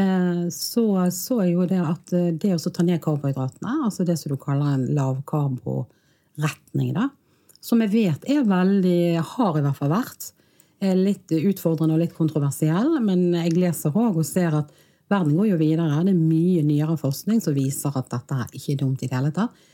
[0.00, 4.16] uh, så så jeg jo det at uh, det å ta ned karbohydratene, altså det
[4.20, 7.10] som du kaller en lavkarboretning, da,
[7.60, 9.00] som jeg vet er veldig,
[9.34, 10.32] har i hvert fall vært,
[10.78, 13.00] litt utfordrende og litt kontroversiell.
[13.02, 14.70] Men jeg leser òg og ser at
[15.10, 16.04] verden går jo videre.
[16.06, 19.32] Det er mye nyere forskning som viser at dette ikke er dumt i det hele
[19.34, 19.66] tatt.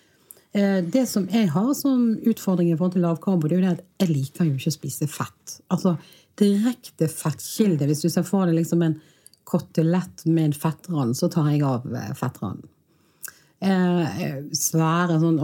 [0.55, 3.73] Eh, det som jeg har som utfordring i forhold til lavkarbo, det er jo det
[3.75, 5.57] at jeg liker jo ikke å spise fett.
[5.75, 5.97] Altså
[6.39, 7.89] direkte fettkilde.
[7.91, 9.01] Hvis du ser for deg liksom en
[9.45, 12.71] kotelett med en fettrand, så tar jeg av eh, fettranden.
[13.65, 15.41] Eh, svære sånn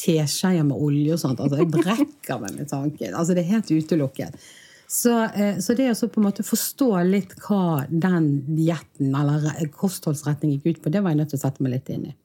[0.00, 1.40] teskjeer med olje og sånt.
[1.42, 3.14] Altså, jeg brekker meg med tanken.
[3.14, 4.50] Altså, det er helt utelukket.
[4.90, 8.24] Så, eh, så, det å på en måte forstå litt hva den
[8.56, 11.92] dietten eller kostholdsretning gikk ut på, det var jeg nødt til å sette meg litt
[11.94, 12.16] inn i.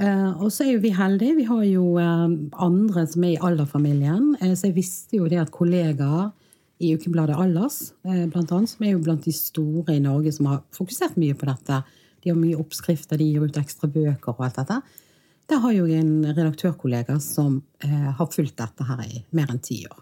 [0.00, 1.36] Uh, og så er jo vi heldige.
[1.36, 2.32] Vi har jo uh,
[2.64, 4.32] andre som er i alderfamilien.
[4.56, 6.32] Så jeg visste jo det at kollegaer
[6.80, 10.62] i ukebladet Allers, blant annet, som er jo blant de store i Norge som har
[10.72, 11.82] fokusert mye på dette
[12.24, 14.78] De har mye oppskrifter, de gir ut ekstra bøker og alt dette.
[15.50, 19.62] Der har jo jeg en redaktørkollega som eh, har fulgt dette her i mer enn
[19.62, 19.98] ti år.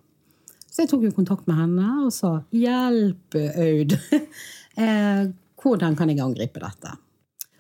[0.69, 3.95] Så jeg tok jo kontakt med henne og sa 'hjelp, Aud'.
[4.85, 5.23] eh,
[5.59, 6.93] hvordan kan jeg angripe dette?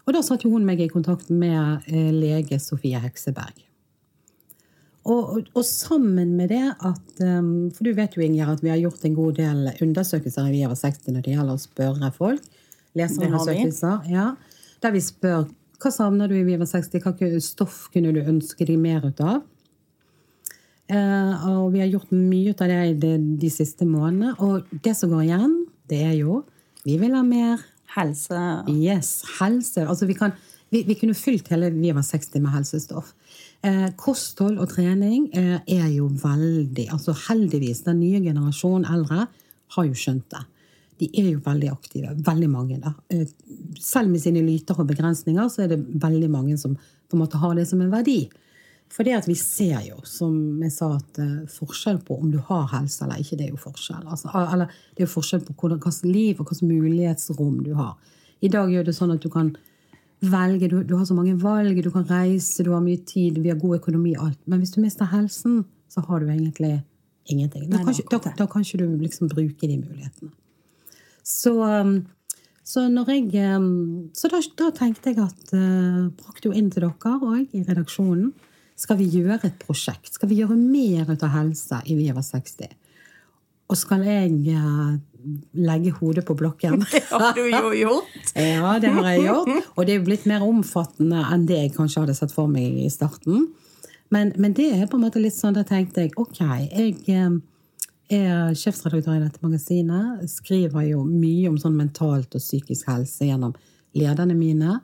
[0.04, 3.64] Og da satte hun meg i kontakt med eh, lege Sofie Hekseberg.
[5.08, 8.68] Og, og, og, sammen med det at um, For du vet jo, Inger, at vi
[8.68, 12.10] har gjort en god del undersøkelser i Vi over 60 når det gjelder å spørre
[12.12, 12.44] folk.
[12.98, 14.04] Leserundersøkelser.
[14.12, 14.34] Ja,
[14.82, 15.46] der vi spør
[15.78, 19.20] hva savner du i Vi over 60, Hvilke stoff kunne du ønske deg mer ut
[19.22, 19.42] av?
[20.88, 24.34] Uh, og vi har gjort mye ut av det de, de siste månedene.
[24.40, 26.44] Og det som går igjen, det er jo
[26.86, 27.58] Vi vil ha mer
[27.96, 28.40] Helse.
[28.68, 29.86] Yes, helse.
[29.88, 30.34] Altså vi, kan,
[30.70, 33.14] vi, vi kunne fylt hele Vi over 60 med helsestoff.
[33.64, 39.24] Eh, kosthold og trening eh, er jo veldig altså Heldigvis, den nye generasjonen eldre
[39.74, 40.44] har jo skjønt det.
[40.98, 42.12] De er jo veldig aktive.
[42.26, 42.80] Veldig mange.
[42.82, 42.94] da.
[43.14, 43.26] Eh,
[43.80, 47.40] selv med sine lyter og begrensninger så er det veldig mange som på en måte
[47.40, 48.22] har det som en verdi.
[48.92, 52.38] For det at vi ser jo, som jeg sa, at uh, forskjell på om du
[52.48, 54.04] har helse eller ikke, det er jo forskjell.
[54.08, 57.98] Altså, eller det er jo forskjell på hvilket liv og hvilket mulighetsrom du har.
[58.40, 59.52] I dag gjør det sånn at du kan
[60.24, 63.52] velge, du, du, har så mange valg, du kan reise, du har mye tid, vi
[63.52, 64.40] har god økonomi, alt.
[64.46, 65.60] Men hvis du mister helsen,
[65.92, 66.78] så har du egentlig
[67.28, 67.68] ingenting.
[67.70, 70.32] Da kan, ikke, da, da kan ikke du liksom bruke de mulighetene.
[71.28, 71.98] Så, um,
[72.64, 77.16] så, jeg, um, så da, da, tenkte jeg at uh, brakte jo inn til dere
[77.18, 78.32] òg i redaksjonen.
[78.78, 80.14] Skal vi gjøre et prosjekt?
[80.14, 82.70] Skal vi gjøre mer ut av helse i Vi over 60?
[83.68, 84.96] Og skal jeg uh,
[85.58, 86.80] legge hodet på blokken.
[86.94, 88.32] Det har du jo gjort.
[88.38, 89.72] ja, det har jeg gjort.
[89.74, 92.88] Og det er blitt mer omfattende enn det jeg kanskje hadde sett for meg i
[92.92, 93.48] starten.
[94.14, 97.34] Men, men det er på en måte litt sånn, da tenkte jeg ok, jeg eh,
[98.08, 100.24] er sjefsredaktør i dette magasinet.
[100.30, 103.54] Skriver jo mye om sånn mentalt og psykisk helse gjennom
[103.98, 104.78] lederne mine.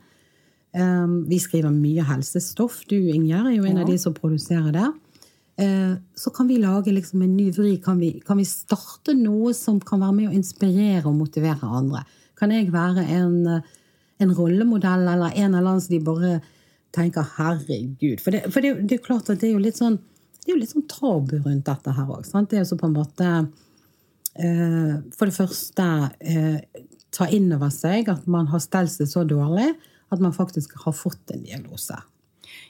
[0.74, 2.82] Eh, vi skriver mye helsestoff.
[2.90, 3.84] Du, Ingjerd, er jo en ja.
[3.84, 4.90] av de som produserer det.
[5.56, 7.76] Eh, så kan vi lage liksom en ny vri.
[7.82, 12.04] Kan vi, kan vi, starte noe som kan være med å inspirere og motivere andre?
[12.38, 13.38] Kan jeg være en,
[14.20, 16.40] en rollemodell eller en eller annen som de bare
[16.94, 18.20] tenker 'herregud'?
[18.20, 20.00] For, det, for det, det, er klart at det er jo litt sånn
[20.44, 22.26] det er jo litt sånn tabu rundt dette her òg.
[22.28, 23.28] Det er jo så på en måte
[24.36, 25.86] eh, For det første
[26.20, 29.70] eh, ta inn over seg at man har stelt seg så dårlig
[30.12, 31.96] at man faktisk har fått en diagnose.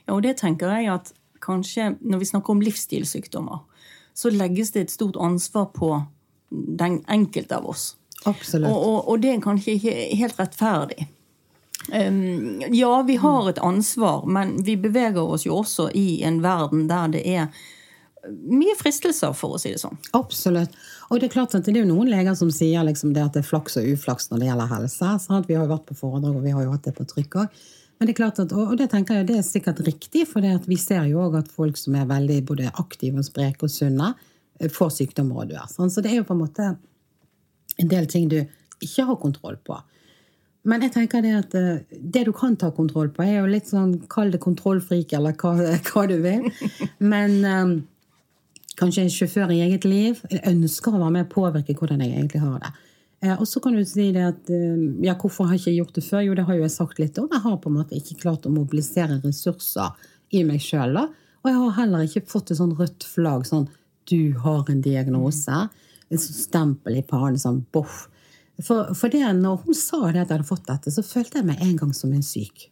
[0.07, 1.11] Ja, og det tenker jeg at
[1.45, 3.65] kanskje når vi snakker om livsstilssykdommer,
[4.15, 5.91] så legges det et stort ansvar på
[6.51, 7.97] den enkelte av oss.
[8.25, 8.71] Absolutt.
[8.71, 11.09] Og, og, og det er kanskje ikke helt rettferdig.
[11.93, 17.11] Ja, vi har et ansvar, men vi beveger oss jo også i en verden der
[17.13, 17.51] det er
[18.31, 19.99] mye fristelser, for å si det sånn.
[20.17, 20.75] Absolutt.
[21.11, 23.43] Og det er klart at det er noen leger som sier liksom det at det
[23.43, 25.15] er flaks og uflaks når det gjelder helse.
[25.27, 25.49] Sant?
[25.49, 27.65] Vi har jo vært på foredrag, og vi har jo hatt det på trykk òg.
[27.99, 30.79] Men det er klart at, og det tenker jeg det er sikkert riktig, for vi
[30.81, 34.15] ser jo òg at folk som er veldig både aktive og spreke og sunne,
[34.59, 35.69] eh, får sykdommer og dør.
[35.71, 36.73] Så det er jo på en måte
[37.79, 38.41] en del ting du
[38.83, 39.79] ikke har kontroll på.
[40.65, 43.69] Men jeg tenker det at eh, det du kan ta kontroll på, er jo litt
[43.69, 45.53] sånn Kall det kontrollfrik, eller hva,
[45.91, 46.49] hva, du vil.
[47.05, 47.75] Men um,
[48.81, 50.23] kanskje en sjåfør i eget liv.
[50.41, 52.73] Ønsker å være med og påvirke hvordan jeg egentlig har det.
[53.25, 55.99] Eh, og så kan du si det at eh, ja, hvorfor har jeg ikke gjort
[55.99, 56.25] det før?
[56.27, 57.31] Jo, det har jo jeg sagt litt om.
[57.33, 60.99] Jeg har på en måte ikke klart å mobilisere ressurser i meg sjøl.
[61.45, 63.69] Og jeg har heller ikke fått et sånn rødt flagg sånn
[64.11, 65.63] du har en diagnose.
[66.11, 68.07] Sånn stempel i pannen, sånn boff.
[68.63, 71.49] For, for det, når hun sa det at jeg hadde fått dette, så følte jeg
[71.49, 72.69] meg en gang som en syk.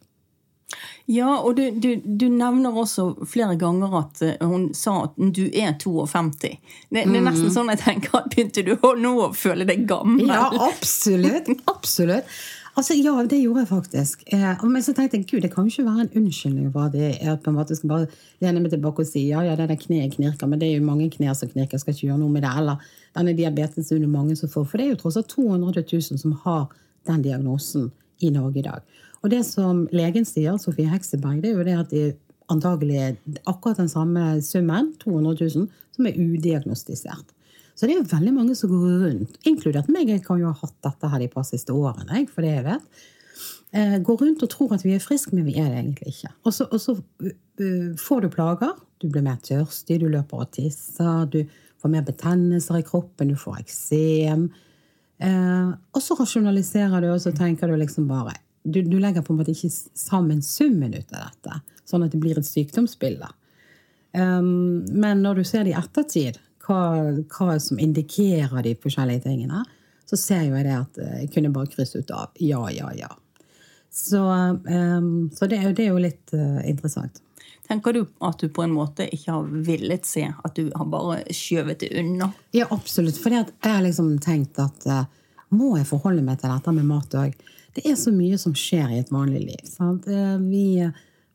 [1.05, 5.43] Ja, og du, du, du, nevner også flere ganger at eh, hun sa at du
[5.51, 6.39] er 52.
[6.39, 6.55] Det,
[6.89, 7.53] det er nesten mm.
[7.53, 10.31] sånn jeg tenker at begynte du nå å føle deg gammel?
[10.31, 11.51] Ja, absolutt.
[11.67, 12.29] Absolutt.
[12.73, 14.23] Altså, Ja, det gjorde jeg faktisk.
[14.33, 16.97] Eh, men så tenkte jeg gud, det kan jo ikke være en unnskyldning for at
[16.97, 18.07] jeg på en måte skal bare
[18.41, 20.87] lene meg tilbake og si ja, ja, det der kneet knirker, men det er jo
[20.87, 22.55] mange knær som knirker, jeg skal ikke gjøre noe med det.
[22.63, 24.67] Eller denne diabetesen det mange som får.
[24.69, 26.67] For det er jo tross alt 200 000 som har
[27.07, 27.91] den diagnosen
[28.23, 28.81] i Norge i dag.
[29.23, 32.07] Og det som legen sier, Sofie Hekseberg, det er jo det at det
[32.51, 33.15] antagelig er
[33.47, 37.31] akkurat den samme summen, 200 000, som er udiagnostisert.
[37.73, 40.59] Så det er jo veldig mange som går rundt, inkludert meg, jeg kan jo ha
[40.59, 43.03] hatt dette her de par siste årene, for det jeg vet,
[43.73, 46.33] eh, går rundt og tror at vi er friske, men vi er det egentlig ikke.
[46.43, 48.75] Og så, og så uh, får du plager.
[49.01, 51.41] Du blir mer tørstig, du løper og tisser, du
[51.83, 54.47] får mer betennelser i kroppen, du får eksem.
[55.19, 59.33] Eh, og så rasjonaliserer du, og så tenker du liksom bare du, du, legger på
[59.33, 63.27] en måte ikke sammen summen ut av dette, sånn at det blir et sykdomsbilde.
[64.15, 66.79] Um, men når du ser det i ettertid, hva,
[67.33, 69.65] hva, som indikerer de forskjellige tingene,
[70.07, 73.11] så ser jo jeg det at jeg kunne bare krysse ut av ja, ja, ja.
[73.91, 77.19] Så, um, så det, det er jo litt uh, interessant.
[77.73, 81.23] Tenker du at du på en måte ikke har villet se, at du har bare
[81.33, 82.27] skjøvet det unna?
[82.53, 83.17] Ja, absolutt.
[83.17, 85.07] For jeg har liksom tenkt at uh,
[85.49, 87.33] må jeg forholde meg til dette med mat òg?
[87.73, 89.63] Det er så mye som skjer i et vanlig liv.
[89.65, 90.05] Sant?
[90.05, 90.85] Uh, vi,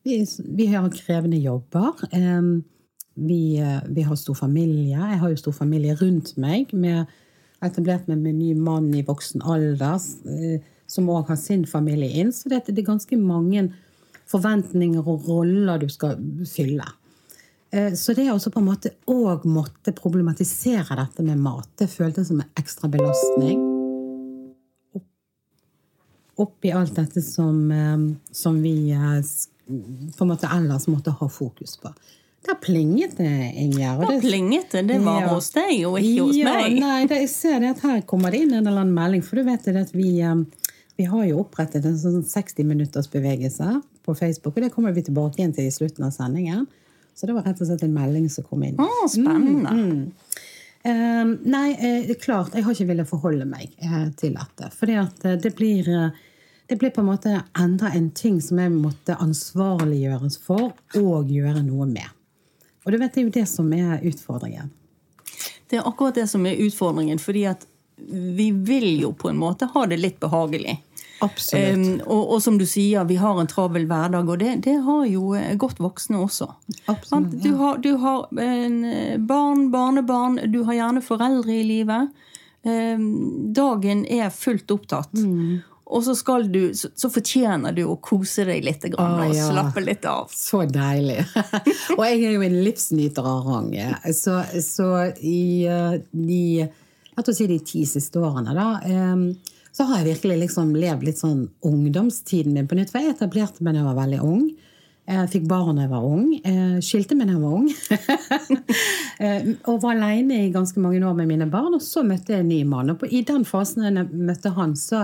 [0.06, 0.20] vi,
[0.60, 2.06] vi har krevende jobber.
[3.18, 4.94] Vi, vi har stor familie.
[4.94, 6.70] Jeg har jo stor familie rundt meg.
[6.70, 7.10] med
[7.66, 12.22] etablert meg med en ny mann i voksen alder, uh, som òg har sin familie
[12.22, 12.30] inn.
[12.30, 13.72] Så det er ganske mange
[14.30, 16.16] forventninger og roller du skal
[16.48, 16.84] fylle.
[17.72, 21.68] Eh, Så det er også på en måte òg måtte problematisere dette med mat.
[21.76, 23.64] Det føltes som en ekstra belastning.
[26.38, 27.98] Oppi alt dette som, eh,
[28.32, 29.20] som vi eh,
[30.16, 31.90] på en måte ellers måtte ha fokus på.
[32.46, 34.04] Der plinget det, Ingjerd.
[34.06, 34.84] Da plinget det.
[34.88, 35.28] Det var Ja.
[35.34, 36.78] hos deg, og ikke hos ja, meg.
[36.80, 39.24] Nei, det, jeg ser det at her kommer det inn en eller annen melding.
[39.26, 40.22] For du vet det at vi,
[40.98, 45.04] vi har jo opprettet en sånn 60 minutters bevegelse på Facebook, og det kommer vi
[45.06, 46.66] tilbake igjen til i slutten av sendingen.
[47.14, 48.80] Så det var rett og slett en melding som kom inn.
[48.82, 50.10] Å, spennende.
[50.86, 54.70] Eh, nei, eh, det er klart, jeg har ikke villet forholde meg eh, til dette.
[54.70, 56.18] At eh, det blir eh,
[56.68, 61.62] det blir på en måte enda en ting som jeg måtte ansvarliggjøres for og gjøre
[61.64, 62.10] noe med.
[62.84, 64.68] Og du vet, det er jo det som er utfordringen.
[65.70, 67.64] Det er akkurat det som er utfordringen, fordi at
[68.08, 70.78] vi vil jo på en måte ha det litt behagelig.
[71.20, 71.78] Absolutt.
[71.78, 75.06] Um, og, og som du sier, vi har en travel hverdag, og det, det har
[75.10, 76.50] jo eh, godt voksne også.
[76.86, 77.42] Absolutt, ja.
[77.42, 82.14] Du har, du har en eh, barn, barnebarn, du har gjerne foreldre i livet.
[82.62, 85.14] Um, dagen er fullt opptatt.
[85.18, 85.58] Mm.
[85.88, 89.46] Og så, du, så, så fortjener du å kose deg litt grann, Å, og ja.
[89.48, 90.28] slappe litt av.
[90.34, 91.22] Så deilig.
[91.96, 93.72] og jeg er jo en livsnyter av rang.
[94.12, 94.90] Så, så
[95.24, 96.68] i eh, de,
[97.18, 101.20] la tror de ti siste årene, da, eh, så har jeg virkelig liksom levd litt
[101.20, 102.90] sånn ungdomstiden min på nytt.
[102.90, 104.48] For jeg etablerte meg da jeg var veldig ung.
[105.08, 106.24] Jeg fikk barn da jeg var ung.
[106.44, 107.68] eh, Skilte meg da jeg var ung.
[109.18, 111.74] Eh, og var aleine i ganske mange år med mine barn.
[111.74, 112.92] Og så møtte jeg en ny mann.
[112.92, 115.00] Og i den fasen jeg møtte han, så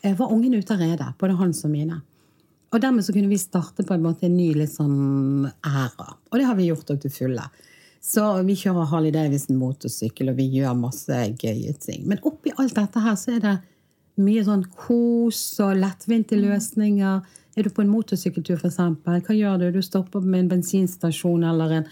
[0.00, 1.10] eh, var ungene ute allerede.
[1.20, 1.98] Både hans og mine.
[2.72, 6.14] Og dermed så kunne vi starte på en måte en ny litt sånn æra.
[6.30, 7.44] Og det har vi gjort òg til fulle.
[8.02, 12.02] Så vi kjører Harley Davison motorsykkel, og vi gjør masse gøye ting.
[12.10, 13.58] Men oppi alt dette her så er det
[14.22, 17.20] mye sånn kos og lettvinte løsninger.
[17.54, 19.68] Er du på en motorsykkeltur, eksempel, hva gjør du?
[19.76, 21.86] Du stopper med en bensinstasjon eller en,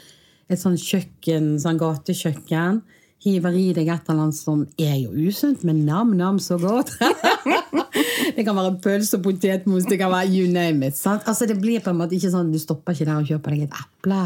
[0.51, 2.83] et sånn kjøkken, sånn gatekjøkken.
[3.21, 6.95] Hiver i deg et eller annet som er jo usunt, men nam-nam så godt.
[8.37, 10.99] det kan være pølse og potetmos, det kan være you name it.
[10.99, 11.29] Sant?
[11.29, 13.69] Altså det blir på en måte ikke sånn, Du stopper ikke der og kjøper deg
[13.69, 14.23] et eple.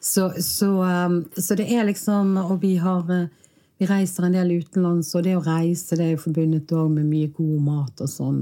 [0.00, 3.26] Så, så, um, så det er liksom Og vi har uh,
[3.78, 7.30] vi reiser en del utenlands, og det å reise det er jo forbundet med mye
[7.34, 8.40] god mat og sånn.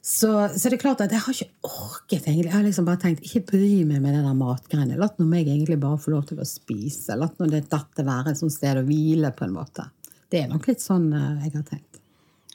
[0.00, 2.46] Så, så det er klart at jeg har ikke orket egentlig.
[2.48, 4.96] Jeg har liksom bare tenkt ikke bry meg med det der matgreiene.
[5.00, 7.18] La meg egentlig bare få lov til å spise.
[7.18, 9.88] La nå det dette være et sånt sted å hvile, på en måte.
[10.32, 11.95] Det er nok litt sånn eh, jeg har tenkt.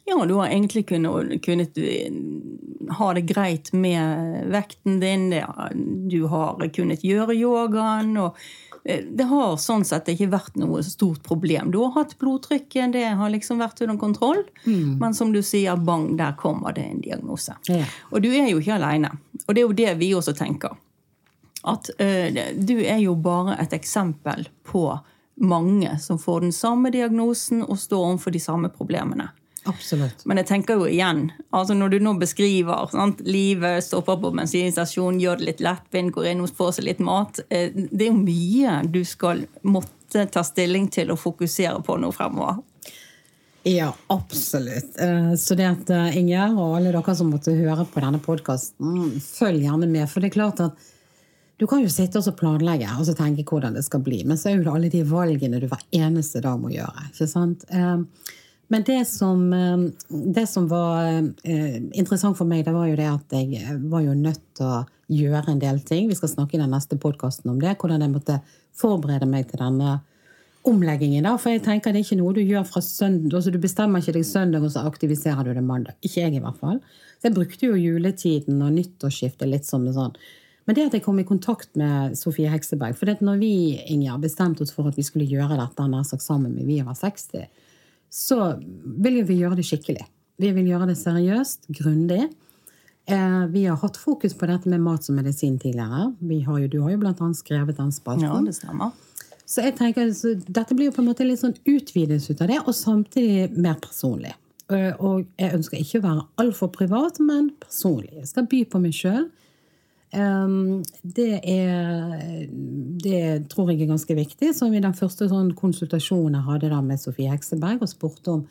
[0.06, 2.12] Ja, du har egentlig kunnet, kunnet eh,
[2.98, 5.30] ha det greit med vekten din.
[6.10, 8.18] Du har kunnet gjøre yogaen.
[8.18, 8.38] og
[8.84, 11.72] eh, Det har sånn sett ikke vært noe stort problem.
[11.72, 14.42] Du har hatt blodtrykket, det har liksom vært under kontroll.
[14.66, 17.56] Men som du sier, bang, der kommer det en diagnose.
[17.70, 17.86] Ja.
[18.12, 19.14] Og du er jo ikke aleine.
[19.48, 20.76] Og det er jo det vi også tenker.
[21.64, 22.10] At ø,
[22.58, 24.88] du er jo bare et eksempel på
[25.42, 29.30] mange som får den samme diagnosen og står overfor de samme problemene.
[29.69, 30.24] Absolutt.
[30.26, 35.19] Men jeg tenker jo igjen, altså når du nå beskriver sant, livet, stopper på bensinstasjon,
[35.21, 38.17] gjør det litt lettvint, går inn og får seg litt mat eh, Det er jo
[38.24, 42.63] mye du skal måtte ta stilling til og fokusere på nå fremover.
[43.69, 44.97] Ja, absolutt.
[44.97, 49.19] Eh, Så det at eh, Inger og alle dere som måtte høre på denne podkasten,
[49.21, 50.10] følg gjerne med.
[50.10, 50.89] For det er klart at
[51.62, 54.50] du kan jo sitte og planlegge og så tenke hvordan det skal bli, men så
[54.50, 57.12] er jo det alle de valgene du hver eneste dag må gjøre.
[57.12, 57.67] ikke sant?
[58.72, 59.78] Eh, Men det som, eh,
[60.10, 61.04] det som var
[61.44, 64.86] eh, interessant for meg, det var jo det at jeg var jo nødt til å
[65.10, 66.08] gjøre en del ting.
[66.08, 67.78] Vi skal snakke i den neste podkasten om det.
[67.78, 68.42] Hvordan jeg måtte
[68.74, 70.02] forberede meg til denne
[70.63, 71.26] omleggingen.
[71.40, 73.34] For jeg tenker det er ikke noe du gjør fra søndag.
[73.34, 75.96] altså Du bestemmer ikke deg søndag, og så aktiviserer du det mandag.
[76.02, 76.80] Ikke jeg, i hvert fall.
[77.19, 80.15] Så jeg brukte jo juletiden og nyttårsskiftet litt som en sånn.
[80.65, 84.62] Men det at jeg kom i kontakt med Sofie Hekseberg For når vi Inger, bestemte
[84.62, 87.50] oss for at vi skulle gjøre dette nær sammen med Vi over 60,
[88.12, 88.38] så
[89.02, 90.06] vil jo vi gjøre det skikkelig.
[90.42, 92.26] Vi vil gjøre det seriøst, grundig.
[93.08, 96.12] Eh, vi har hatt fokus på dette med mat som medisin tidligere.
[96.20, 98.28] Vi har jo, du har jo blant annet skrevet den spalten.
[98.28, 98.92] Ja, det stemmer.
[99.46, 102.52] Så jeg tenker, så dette blir jo på en måte litt sånn utvidelse ut av
[102.54, 104.34] det, og samtidig mer personlig.
[104.72, 108.14] Eh, Og jeg ønsker ikke å være altfor privat, men personlig.
[108.22, 109.30] Jeg skal by på meg sjøl.
[110.12, 112.48] Det, er,
[113.00, 113.20] det
[113.52, 114.50] tror jeg er ganske viktig.
[114.58, 118.42] Som i den første sånn konsultasjonen jeg hadde da med Sofie Hekseberg og spurte om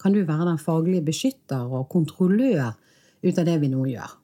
[0.00, 2.72] kan du være den faglige beskytter og kontrollør
[3.20, 4.14] ut av det vi nå gjør.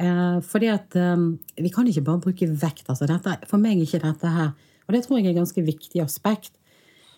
[0.00, 1.26] Eh, fordi at eh,
[1.60, 2.86] vi kan ikke bare bruke vekt.
[2.88, 4.50] Altså dette, for meg er ikke dette her
[4.88, 6.54] Og det tror jeg er et ganske viktig aspekt.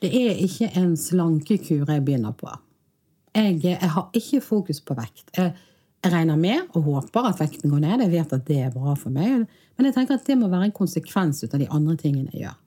[0.03, 2.51] Det er ikke en slankekur jeg begynner på.
[3.33, 5.31] Jeg, jeg har ikke fokus på vekt.
[5.37, 5.55] Jeg,
[6.03, 8.03] jeg regner med og håper at vekten går ned.
[8.03, 9.45] Jeg vet at det er bra for meg.
[9.77, 12.49] Men jeg tenker at det må være en konsekvens ut av de andre tingene jeg
[12.49, 12.59] gjør.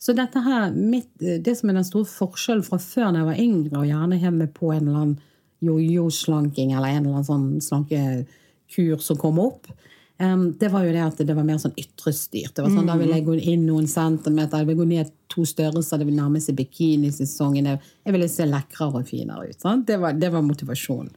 [0.00, 3.42] Så dette her, mitt, det som er den store forskjellen fra før da jeg var
[3.42, 5.18] yngre, og gjerne hjemme på en eller annen
[5.60, 9.68] jojo-slanking eller en eller annen sånn slankekur som kom opp,
[10.16, 12.54] em, det var jo det at det var mer sånn ytrestyrt.
[12.56, 15.44] Det var sånn, Da ville jeg gå inn noen centimeter, jeg ville gå ned to
[15.44, 17.68] størrelser, det ville nærme seg bikinisesongen.
[17.76, 19.60] Jeg ville se lekrere og finere ut.
[19.60, 19.84] Sant?
[19.92, 21.12] Det, var, det var motivasjonen.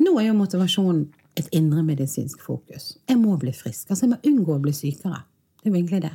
[0.00, 1.06] Nå er jo motivasjonen
[1.38, 2.94] et indremedisinsk fokus.
[3.08, 3.90] Jeg må bli frisk.
[3.90, 5.24] altså Jeg må unngå å bli sykere.
[5.60, 6.14] Det er jo egentlig det.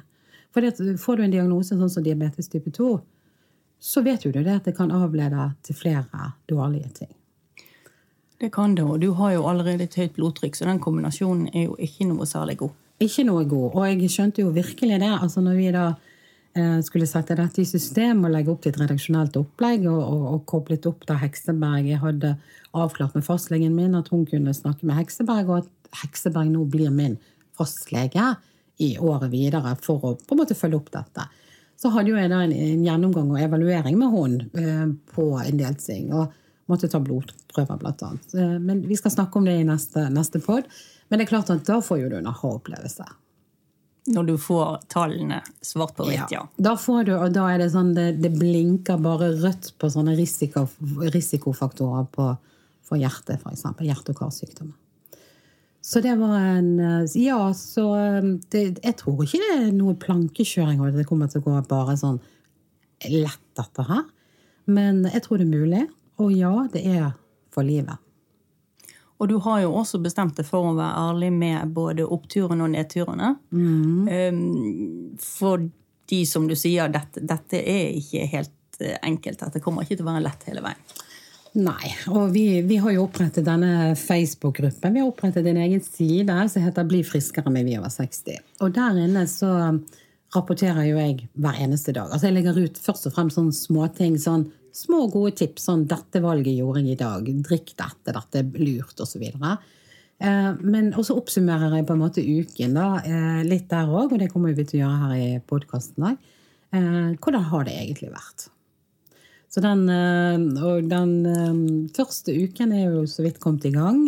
[0.55, 2.89] For får du en diagnose sånn som diabetes type 2,
[3.79, 7.11] så vet jo du det at det kan avlede til flere dårlige ting.
[8.39, 11.69] Det kan det, og du har jo allerede et høyt blodtrykk, så den kombinasjonen er
[11.69, 12.73] jo ikke noe særlig god.
[13.03, 13.75] Ikke noe god.
[13.75, 15.11] Og jeg skjønte jo virkelig det.
[15.11, 15.85] altså Når vi da
[16.87, 20.43] skulle sette dette i system og legge opp til et redaksjonelt opplegg, og, og, og
[20.47, 22.35] koblet opp da Hekseberg Jeg hadde
[22.71, 26.93] avklart med fastlegen min at hun kunne snakke med Hekseberg, og at Hekseberg nå blir
[26.95, 27.17] min
[27.55, 28.33] fastlege
[28.83, 31.27] i året videre for å på en måte følge opp dette.
[31.75, 35.59] Så hadde jo jeg da en, en gjennomgang og evaluering med hun eh, på en
[35.59, 36.11] del ting.
[36.15, 36.31] og
[36.71, 38.33] måtte ta blodprøver, blant annet.
[38.33, 40.69] Eh, Men vi skal snakke om det i neste, neste pod.
[41.09, 43.05] Men det er klart at da får jo du en aha-opplevelse.
[44.05, 46.43] Når du får tallene svart på hvitt, ja.
[46.61, 50.13] Da får du, og da er det sånn det, det blinker bare rødt på sånne
[50.17, 50.67] risiko,
[51.09, 52.27] risikofaktorer på,
[52.85, 53.65] for hjerte, f.eks.
[53.81, 54.77] Hjerte- og karsykdommer.
[55.85, 59.93] Så det var en eh, Ja, så eh, det, Jeg tror ikke det er noe
[60.01, 62.17] plankekjøring, og det kommer til å gå bare sånn
[63.09, 64.05] lett, dette her.
[64.65, 65.83] Men jeg tror det er mulig.
[66.21, 67.11] Og ja, det er
[67.53, 68.01] for livet.
[69.25, 72.75] Og du har jo også bestemt deg for å være ærlig med både oppturene og
[72.75, 73.31] nedturene.
[73.49, 79.41] Um, fordi, som du sier, dette, dette er ikke helt eh, enkelt.
[79.41, 81.01] Dette kommer ikke til å være lett hele veien.
[81.55, 81.89] Nei.
[82.13, 84.93] Og vi, vi har jo opprettet denne Facebook-gruppen.
[84.93, 88.37] Vi har opprettet en egen side som heter Bli friskere med vi over 60.
[88.61, 89.49] Og der inne så
[90.35, 92.11] rapporterer jo jeg hver eneste dag.
[92.11, 94.21] Altså Jeg legger ut først og fremst sånne småting.
[94.21, 95.69] Sånn små, gode tips.
[95.69, 97.31] Sånn 'Dette valget gjorde jeg i dag.
[97.47, 98.13] Drikk dette.
[98.13, 99.23] Dette er lurt', osv.
[100.19, 104.19] Eh, men også oppsummerer jeg på en måte uken da, eh, litt der òg, og
[104.19, 106.17] det kommer vi til å gjøre her i podkasten òg.
[106.75, 108.49] Eh, hvordan har det egentlig vært?
[109.51, 114.07] Så den, eh, og den første uken er jo så vidt kommet i gang.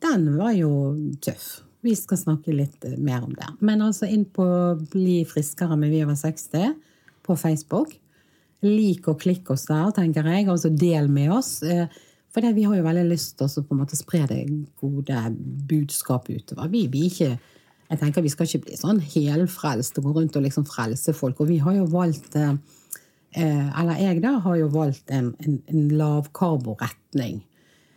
[0.00, 1.62] Den var jo tøff.
[1.82, 3.48] Vi skal snakke litt mer om det.
[3.60, 4.44] Men altså inn på
[4.90, 6.74] Bli friskere med Vi over 60
[7.22, 7.98] på Facebook.
[8.62, 10.46] Lik og klikk oss der, tenker jeg.
[10.50, 11.56] Altså del med oss.
[11.66, 11.86] Eh,
[12.32, 14.46] For vi har jo veldig lyst til å på en måte spre det
[14.80, 15.18] gode
[15.68, 16.70] budskapet utover.
[16.72, 17.34] Vi, vi, ikke,
[17.90, 21.42] jeg tenker vi skal ikke bli sånn helfrelste og gå rundt og liksom frelse folk.
[21.42, 22.54] Og vi har jo valgt eh,
[23.36, 27.42] eh, Eller jeg da har jo valgt en, en, en lavkarboretning.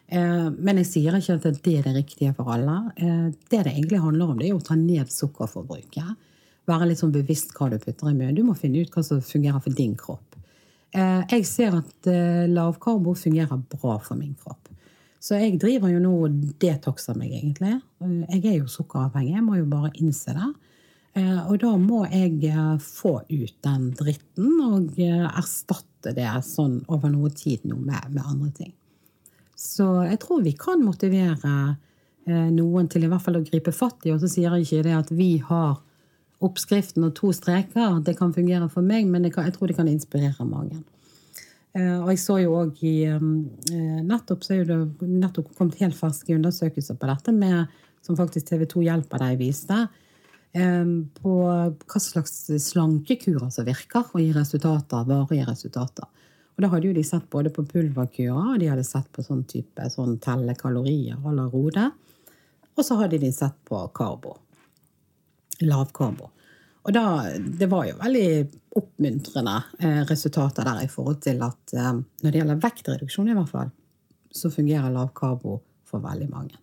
[0.06, 2.76] Men jeg sier ikke at det er det riktige for alle.
[2.94, 6.12] Det det egentlig handler om, det er å ta ned sukkerforbruket.
[6.70, 8.36] Være litt sånn bevisst hva du putter i munnen.
[8.38, 10.38] Du må finne ut hva som fungerer for din kropp.
[10.96, 14.70] Eh, Jeg ser at eh, lavkarbo fungerer bra for min kropp.
[15.20, 17.80] Så jeg driver jo nå og detoxer meg, egentlig.
[18.00, 20.54] Eh, Jeg er jo sukkeravhengig, jeg må jo bare innse det.
[21.16, 22.50] Og da må jeg
[22.84, 28.50] få ut den dritten og erstatte det sånn over noe tid nå med, med andre
[28.58, 28.74] ting.
[29.56, 31.78] Så jeg tror vi kan motivere
[32.52, 34.12] noen til i hvert fall å gripe fatt i.
[34.12, 35.80] Og så sier jeg ikke det at vi har
[36.46, 38.00] oppskriften og to streker.
[38.06, 40.82] Det kan fungere for meg, men jeg, kan, jeg tror det kan inspirere mange.
[41.76, 45.98] Eh, Og jeg så jo òg i eh, Nettopp så er det nettopp kommet helt
[45.98, 47.72] ferske undersøkelser på dette, med,
[48.06, 49.86] som faktisk TV 2 Hjelper deg viste.
[50.56, 56.08] På hva slags slankekurer som virker og gir resultater, varige resultater.
[56.56, 59.44] Og da hadde jo de sett både på pulverkurer, og de hadde sett på sånn
[59.50, 61.90] type sånn telle kalorier la Rode.
[62.76, 64.38] Og så hadde de sett på karbo.
[65.64, 66.32] Lavkarbo.
[66.86, 67.06] Og da,
[67.36, 68.28] det var jo veldig
[68.78, 73.50] oppmuntrende eh, resultater der i forhold til at eh, når det gjelder vektreduksjon, i hvert
[73.50, 73.72] fall,
[74.36, 75.58] så fungerer lavkarbo
[75.88, 76.60] for veldig mange.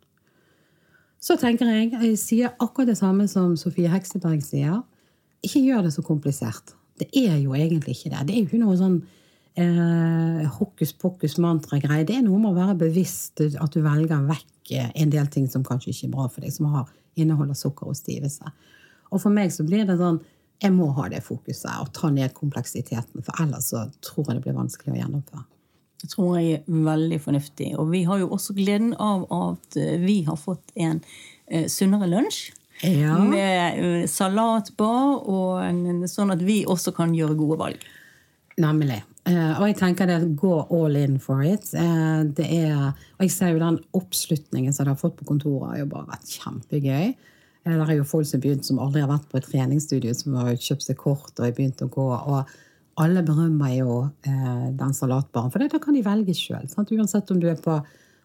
[1.23, 4.81] Så tenker jeg, jeg sier akkurat det samme som Sofie Hekseberg sier.
[5.43, 6.75] Ikke gjør det så komplisert.
[6.99, 8.25] Det er jo egentlig ikke det.
[8.29, 8.97] Det er jo ikke noe sånn
[9.59, 12.07] eh, hokus pokus mantra-greie.
[12.07, 15.49] Det er noe med å være bevisst at du velger vekk eh, en del ting
[15.51, 18.53] som kanskje ikke er bra for deg, som har, inneholder sukker og stivelse.
[19.13, 20.23] Og for meg så blir det sånn
[20.63, 24.45] jeg må ha det fokuset og ta ned kompleksiteten, for ellers så tror jeg det
[24.45, 25.47] blir vanskelig å gjennomføre.
[26.03, 27.69] Det tror jeg er veldig fornuftig.
[27.79, 30.99] Og vi har jo også gleden av at eh, vi har fått en
[31.47, 32.51] eh, sunnere lunsj.
[32.83, 33.21] Ja.
[33.23, 37.89] Med eh, salatbar, og sånn at vi også kan gjøre gode valg.
[38.63, 39.03] Nemlig.
[39.23, 41.69] Og jeg tenker det gå all in for it.
[41.71, 45.79] Det er, og jeg ser jo den oppslutningen som det har fått på kontoret, har
[45.85, 47.13] jo bare vært kjempegøy.
[47.65, 50.37] Eh, det er jo folk som begynt som aldri har vært på et treningsstudio, som
[50.41, 52.11] har kjøpt seg kort og begynt å gå.
[52.13, 52.53] og
[53.01, 53.93] alle berømmer jo
[54.29, 56.67] eh, den salatbaren, for det, da kan de velge sjøl.
[56.69, 57.31] Uansett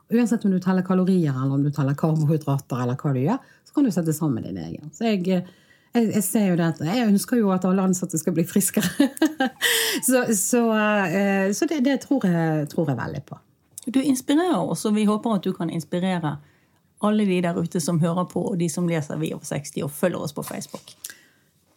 [0.08, 3.74] Uansett om du teller kalorier eller om du teller karbohydrater, eller hva du gjør, så
[3.76, 4.92] kan du sette sammen din egen.
[4.96, 8.36] Så jeg, jeg, jeg ser jo det at jeg ønsker jo at alle ansatte skal
[8.38, 9.10] bli friskere.
[10.08, 10.64] så, så,
[11.12, 13.40] eh, så det, det tror, jeg, tror, jeg, veldig på.
[13.92, 16.38] Du inspirerer oss, og vi håper at du kan inspirere
[17.06, 19.94] alle de der ute som hører på, og de som leser Vi over 60 og
[19.94, 20.96] følger oss på Facebook.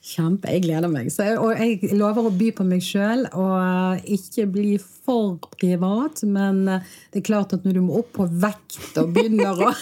[0.01, 0.49] Kjempe.
[0.49, 1.11] Jeg gleder meg.
[1.13, 6.23] Så, og jeg lover å by på meg sjøl og ikke bli for privat.
[6.25, 9.75] Men det er klart at når du må opp på vekt og begynner å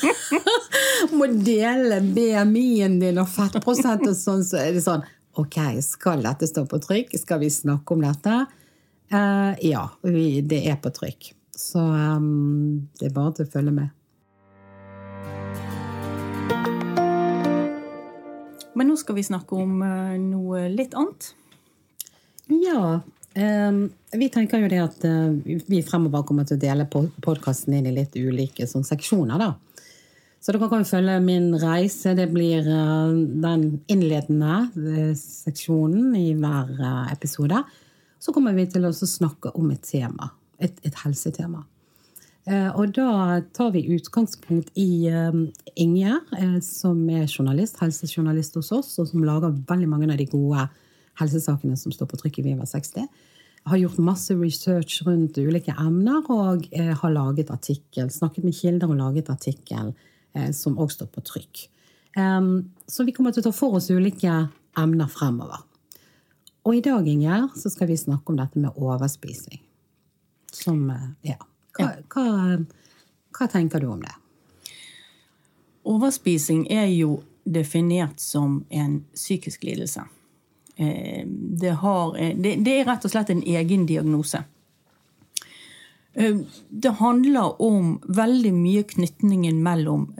[1.18, 5.06] må dele BMI-en din og fettprosent og sånn, så er det sånn
[5.38, 5.54] Ok,
[5.86, 7.12] skal dette stå på trykk?
[7.20, 8.40] Skal vi snakke om dette?
[9.14, 11.30] Uh, ja, vi, det er på trykk.
[11.54, 13.94] Så um, det er bare til å følge med.
[18.78, 21.32] Men nå skal vi snakke om uh, noe litt annet.
[22.52, 22.98] Ja.
[23.38, 23.80] Um,
[24.14, 25.34] vi tenker jo det at uh,
[25.68, 29.42] vi fremover kommer til å dele podkasten inn i litt ulike sånn, seksjoner.
[29.42, 29.50] da.
[30.38, 32.14] Så dere kan jo følge min reise.
[32.14, 36.70] Det blir den innledende seksjonen i hver
[37.10, 37.64] episode.
[38.22, 40.30] Så kommer vi til å snakke om et tema.
[40.62, 41.64] Et, et helsetema.
[42.48, 45.10] Eh, og da tar vi utgangspunkt i
[45.76, 50.28] Ingjerd, eh, som er journalist, helsejournalist hos oss, og som lager veldig mange av de
[50.30, 50.68] gode
[51.20, 53.04] helsesakene som står på trykk i Viva 60.
[53.68, 58.96] Har gjort masse research rundt ulike emner og har laget artikkel, snakket med kilder og
[58.96, 59.90] laget artikkel
[60.54, 61.64] som også står på trykk.
[62.86, 64.38] Så vi kommer til å ta for oss ulike
[64.78, 65.66] emner fremover.
[66.64, 69.60] Og i dag, Inger, så skal vi snakke om dette med overspising.
[70.54, 70.86] Som
[71.26, 71.36] ja,
[71.78, 72.58] hva, hva,
[73.38, 74.14] hva, tenker du om det?
[75.88, 80.04] Overspising er jo definert som en psykisk lidelse.
[80.76, 81.26] Eh,
[81.60, 84.44] det, har, eh, det, det er rett og slett en egen diagnose.
[86.12, 86.36] Eh,
[86.68, 90.10] det handler om veldig mye knytningen mellom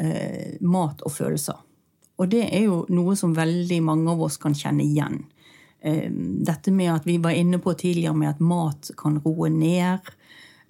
[0.61, 1.59] mat og følelser.
[2.19, 5.21] Og det er jo noe som veldig mange av oss kan kjenne igjen.
[5.79, 10.11] Dette med at vi var inne på tidligere med at mat kan roe ned.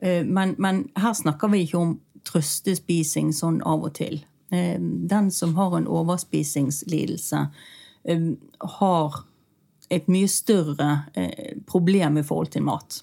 [0.02, 1.96] Eh, men, men, her snakker vi ikke om
[2.28, 4.20] trøstespising sånn av og til.
[4.52, 7.46] Eh, den som har en overspisingslidelse,
[8.04, 8.30] eh,
[8.78, 9.24] har
[9.88, 11.08] et mye større
[11.64, 12.98] problem i forhold til mat.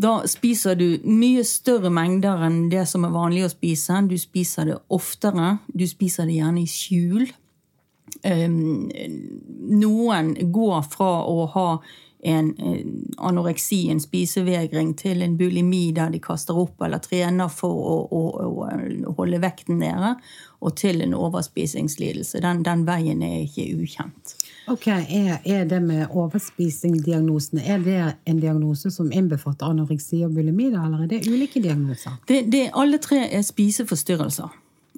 [0.00, 3.98] Da spiser du mye større mengder enn det som er vanlig å spise.
[4.08, 5.58] Du spiser det oftere.
[5.68, 7.28] Du spiser det gjerne i skjul.
[9.84, 11.68] Noen går fra å ha
[12.22, 12.50] en
[13.18, 18.22] anoreksi, en spisevegring, til en bulimi der de kaster opp eller trener for å, å,
[19.08, 20.14] å holde vekten nede,
[20.60, 22.42] og til en overspisingslidelse.
[22.44, 24.34] Den, den veien er ikke ukjent.
[24.70, 30.68] Ok, er, er det med overspisingdiagnosene er det en diagnose som innbefatter anoreksi og bulimi,
[30.70, 32.20] eller er det ulike diagnoser?
[32.28, 34.52] Det, det, alle tre er spiseforstyrrelser.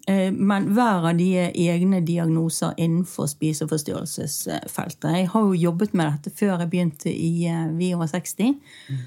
[0.06, 5.10] Eh, men hver av de er egne diagnoser innenfor spiseforstyrrelsesfeltet.
[5.14, 8.56] Jeg har jo jobbet med dette før jeg begynte i eh, Vi over 60,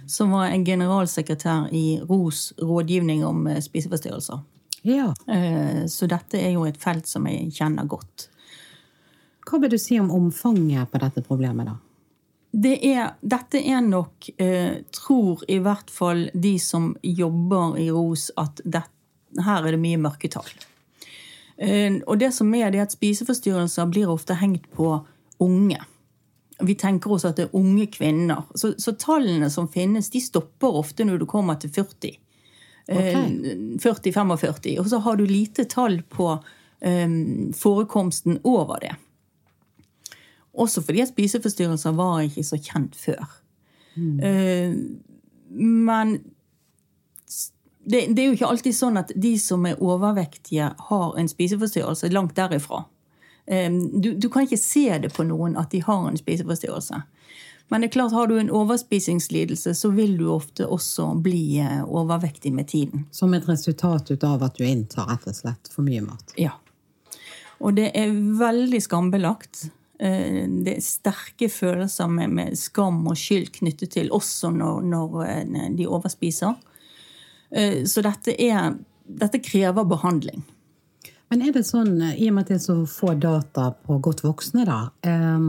[0.07, 4.39] som var en generalsekretær i ROS rådgivning om eh, spiseforstyrrelser.
[4.85, 5.07] Ja.
[5.89, 8.27] Så dette er jo et felt som jeg kjenner godt.
[9.49, 11.73] Hva vil du si om omfanget på dette problemet, da?
[12.53, 14.29] Det er, dette er nok,
[14.93, 18.83] tror i hvert fall de som jobber i ROS, at det,
[19.41, 20.53] her er det mye mørketall.
[21.57, 24.97] Eh, og det som er det at Spiseforstyrrelser blir ofte hengt på
[25.43, 25.79] unge.
[26.63, 28.45] Vi tenker også at det er unge kvinner.
[28.55, 32.15] Så, så tallene som finnes, de stopper ofte når du kommer til 40.
[32.85, 33.31] Okay.
[33.81, 34.77] 40-45.
[34.79, 36.29] Og så har du lite tall på
[36.85, 38.93] um, forekomsten over det.
[40.55, 43.25] Også fordi at spiseforstyrrelser var ikke så kjent før.
[43.95, 44.19] Mm.
[44.23, 46.15] Uh, men
[47.85, 52.09] det, det, er jo ikke alltid sånn at de som er overvektige, har en spiseforstyrrelse.
[52.13, 52.83] Langt derifra.
[53.45, 57.03] Du, du, kan ikke se det på noen at de har en spiseforstyrrelse.
[57.67, 61.81] Men det er klart, har du en overspisingslidelse, så vil du ofte også bli eh,
[61.85, 63.07] overvektig med tiden.
[63.11, 66.35] Som et resultat ut av at du inntar rett og slett for mye mat.
[66.37, 66.53] Ja.
[67.57, 69.65] Og det er veldig skambelagt.
[69.97, 75.19] Eh, Det er sterke følelser med, med skam og skyld knyttet til, også når, når
[75.25, 76.53] eh, de overspiser.
[77.51, 78.75] Eh, Så dette, er,
[79.07, 80.43] dette krever behandling.
[81.29, 83.99] Men er det sånn, eh, i og med at det er så få data på
[84.01, 85.39] godt voksne, da, eh,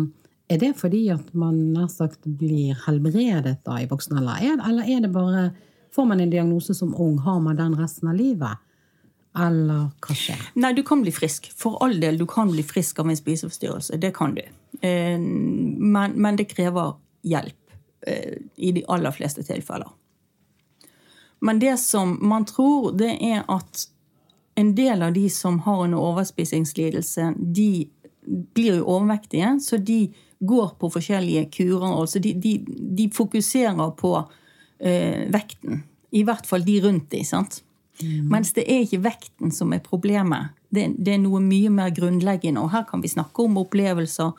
[0.48, 4.44] er det fordi at man nær sagt blir helbredet da i voksen alder?
[4.46, 5.52] Er- Eller er det bare
[5.96, 8.58] Får man en diagnose som ung, har man den resten av livet?
[9.34, 10.36] Eller hva skjer?
[10.56, 11.46] Nei, du kan bli frisk.
[11.56, 13.98] For all del, du kan bli frisk av en spiseforstyrrelse.
[13.98, 14.42] Det kan du.
[14.82, 17.56] Men, men det krever hjelp
[18.56, 19.88] i de aller fleste tilfeller.
[21.40, 23.88] Men det som man tror, det er at
[24.56, 27.88] en del av de som har en overspisingslidelse, de
[28.26, 30.06] blir jo overvektige, så de
[30.38, 32.00] går på forskjellige kurer.
[32.00, 32.58] altså De, de,
[32.96, 34.16] de fokuserer på
[34.80, 35.84] eh, vekten.
[36.10, 37.60] I hvert fall de rundt de, sant?
[38.04, 40.52] Mens det er ikke vekten som er problemet.
[40.68, 42.60] Det, det er noe mye mer grunnleggende.
[42.60, 44.34] Og her kan vi snakke om opplevelser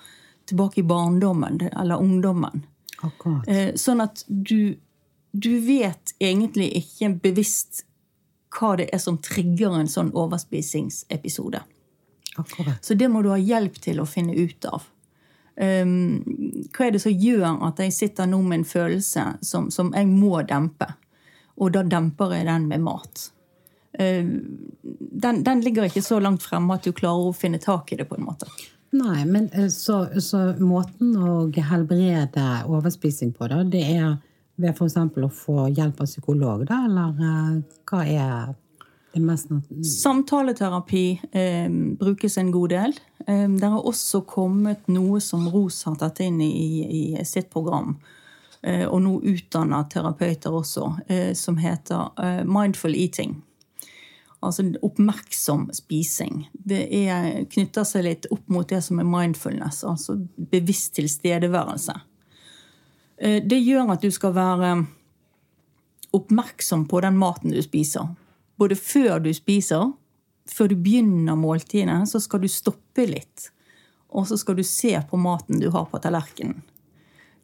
[0.47, 2.65] tilbake i barndommen eller ungdommen.
[3.01, 3.47] Akkurat.
[3.49, 4.77] Eh, sånn at du,
[5.31, 7.83] du vet egentlig ikke bevisst
[8.57, 11.61] hva det er som trigger en sånn overspisingsepisode.
[12.37, 12.85] Akkurat.
[12.85, 14.85] Så det må du ha hjelp til å finne ut av.
[15.57, 16.21] Um,
[16.73, 20.09] hva er det som gjør at jeg sitter nå med en følelse som, som jeg
[20.09, 20.91] må dempe?
[21.57, 23.27] Og da demper jeg den med mat.
[23.97, 24.31] Um,
[24.87, 28.05] den, den ligger ikke så langt fremme at du klarer å finne tak i det.
[28.09, 28.49] på en måte.
[28.95, 34.13] Nei, men eh, så, så måten å helbrede overspising på, da, det er
[34.57, 34.97] ved f.eks.
[34.97, 38.55] å få hjelp av psykolog, da, eller eh, hva er
[39.13, 39.49] det mest
[40.01, 42.95] Samtaleterapi eh, brukes en god del.
[43.27, 46.51] Eh, det har også kommet noe som ROS har tatt inn i,
[46.85, 47.95] i sitt program,
[48.61, 53.39] eh, og nå utdanner terapeuter også, eh, som heter eh, mindful eating.
[54.45, 56.43] Altså oppmerksom spising.
[56.53, 61.97] Det er, knytter seg litt opp mot det som er mindfulness, altså bevisst tilstedeværelse.
[61.97, 62.16] Eh,
[63.17, 64.71] Det gjør at du skal være
[66.13, 68.11] oppmerksom på den maten du spiser.
[68.57, 69.91] Både før du spiser,
[70.49, 73.49] før du begynner måltidene, så skal du stoppe litt.
[74.13, 76.61] Og så skal du se på maten du har på tallerkenen.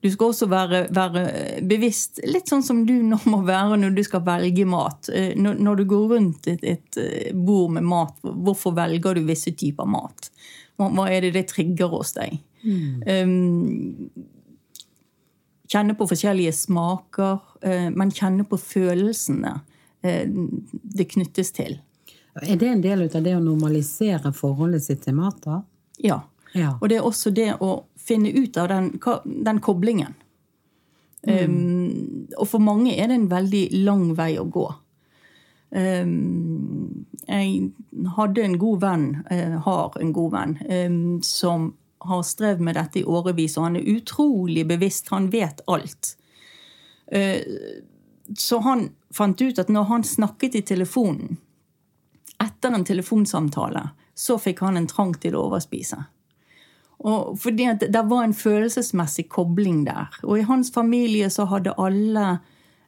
[0.03, 1.21] Du skal også være, være
[1.63, 5.07] bevisst, litt sånn som du nå må være når du skal velge mat.
[5.07, 9.24] Eh, Når, når du går rundt et, et eh, bord med mat, hvorfor velger du
[9.30, 10.28] visse typer mat?
[10.76, 12.36] Hva, hva er det det trigger hos deg?
[13.07, 14.11] Um,
[15.70, 19.55] kjenne på forskjellige smaker, eh, men kjenne på følelsene
[20.03, 21.80] eh, det knyttes til.
[22.41, 25.61] Er det en del av det å normalisere forholdet sitt til mat, da?
[26.01, 26.24] Ja.
[26.53, 26.76] Ja.
[26.82, 28.91] Og det er også det å finne ut av den,
[29.26, 30.14] den koblingen.
[31.24, 34.66] Um, og for mange er det en veldig lang vei å gå.
[35.74, 37.72] Um, jeg
[38.18, 41.72] hadde en god venn, uh, har en god venn, um, som
[42.04, 45.12] har strevd med dette i årevis, og han er utrolig bevisst.
[45.14, 46.16] Han vet alt.
[47.08, 47.41] Eh,
[48.38, 51.38] så han fant ut at når han snakket i telefonen,
[52.43, 55.99] etter en telefonsamtale, så fikk han en trang til å overspise.
[57.04, 60.12] Og fordi at det var en følelsesmessig kobling der.
[60.24, 62.38] Og i hans familie så hadde alle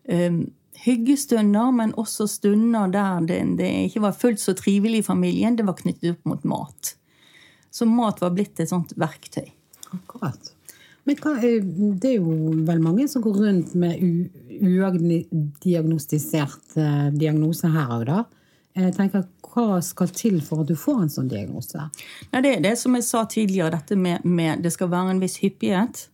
[0.07, 0.45] um,
[0.85, 5.57] hyggestunder, men også stunder der det, det ikke var fullt så trivelig i familien.
[5.57, 6.95] Det var knyttet opp mot mat.
[7.75, 9.47] Så mat var blitt et sånt verktøy.
[9.95, 10.51] Akkurat.
[11.05, 12.31] Men hva, det er jo
[12.65, 14.01] vel mange som går rundt med
[14.55, 18.23] udiagnostisert eh, diagnose her òg, da.
[18.75, 19.23] Jeg tenker,
[19.55, 21.79] Hva skal til for at du får en sånn diagnose?
[22.33, 25.21] Nei, det er det som jeg sa tidligere, dette med, med det skal være en
[25.23, 26.09] viss hyppighet.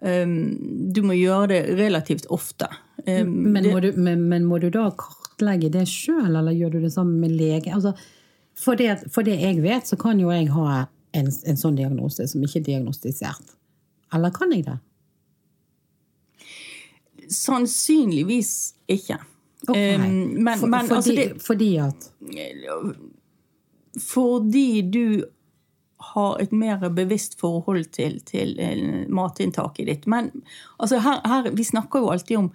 [0.00, 0.54] Um,
[0.94, 2.68] du må gjøre det relativt ofte.
[3.06, 6.80] Um, Men må, du, men, men må du da kartlegge det sjøl, eller gjør du
[6.84, 7.74] det sammen med lege?
[7.74, 7.90] Altså,
[8.60, 10.84] for, det, for det jeg vet, så kan jo jeg ha
[11.16, 13.56] en, en sånn diagnose som ikke er diagnostisert.
[14.14, 14.78] Eller kan jeg det?
[17.30, 19.18] sannsynligvis ikke.
[19.68, 19.76] Ok.
[19.76, 22.12] Um, men, For- men fordi, altså det, fordi at
[24.00, 25.24] fordi du
[26.14, 30.06] har et mer bevisst forhold til, til eh, matinntaket ditt.
[30.06, 30.30] Men
[30.78, 32.52] altså her, her, vi snakker jo alltid om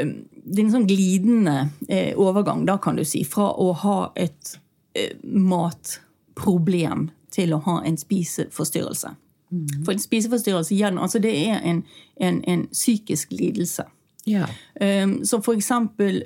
[0.00, 4.58] Det er en sånn glidende eh, overgang, da kan du si, fra å ha et
[5.22, 9.14] matproblem til å ha en spiseforstyrrelse.
[9.84, 11.84] For en spiseforstyrrelse altså det er en,
[12.16, 13.84] en, en psykisk lidelse.
[14.26, 14.46] Ja.
[14.80, 16.22] Um, Så for eksempel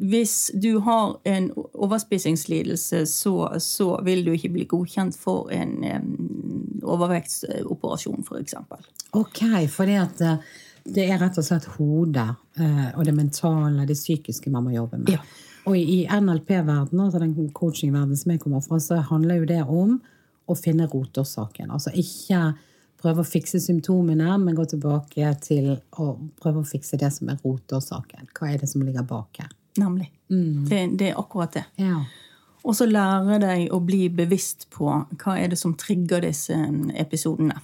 [0.00, 6.80] hvis du har en overspisingslidelse, så, så vil du ikke bli godkjent for en um,
[6.82, 8.54] overvektsoperasjon, f.eks.
[9.12, 13.84] Ok, for det, at, eh, det er rett og slett hodet eh, og det mentale,
[13.84, 15.18] det psykiske man må jobbe med.
[15.18, 15.49] Ja.
[15.68, 19.98] Og i NLP-verdenen, altså den coaching-verdenen som jeg kommer fra, så handler jo det om
[20.50, 21.70] å finne rotårsaken.
[21.70, 22.54] Altså ikke
[23.00, 27.40] prøve å fikse symptomene, men gå tilbake til å prøve å fikse det som er
[27.44, 28.32] rotårsaken.
[28.36, 29.52] Hva er det som ligger bak her?
[29.80, 30.10] Nemlig.
[30.28, 31.64] Det, det er akkurat det.
[31.80, 32.02] Ja.
[32.60, 36.56] Og så lære deg å bli bevisst på hva er det som trigger disse
[37.00, 37.56] episodene.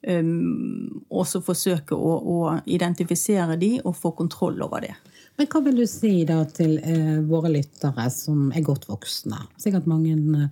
[0.00, 2.36] Um, og så forsøke å, å
[2.72, 4.94] identifisere de og få kontroll over det.
[5.40, 9.38] Men hva vil du si da til eh, våre lyttere som er godt voksne?
[9.56, 10.50] Sikkert mange eh,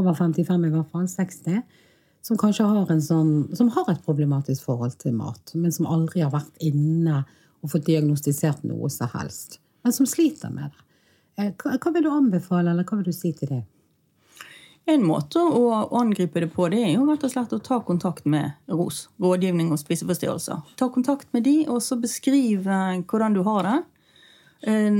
[0.00, 1.58] over 55 i hvert fall, 60.
[2.24, 6.32] Som kanskje har, sånn, som har et problematisk forhold til mat, men som aldri har
[6.32, 7.18] vært inne
[7.60, 9.58] og fått diagnostisert noe som helst.
[9.84, 10.88] Men som sliter med det.
[11.36, 13.62] Eh, hva, hva vil du anbefale, eller hva vil du si til det?
[14.88, 18.24] En måte å angripe det på det er jo rett og slett å ta kontakt
[18.24, 20.64] med ROS, rådgivning og spiseforstyrrelser.
[20.80, 23.80] Ta kontakt med de, og så beskrive hvordan du har det.
[24.62, 24.92] Eh,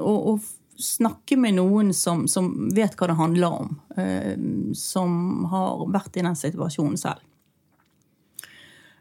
[0.00, 0.40] Og, og
[0.76, 3.76] snakke med noen som, som vet hva det handler om.
[3.96, 4.34] eh,
[4.76, 7.22] Som har vært i den situasjonen selv.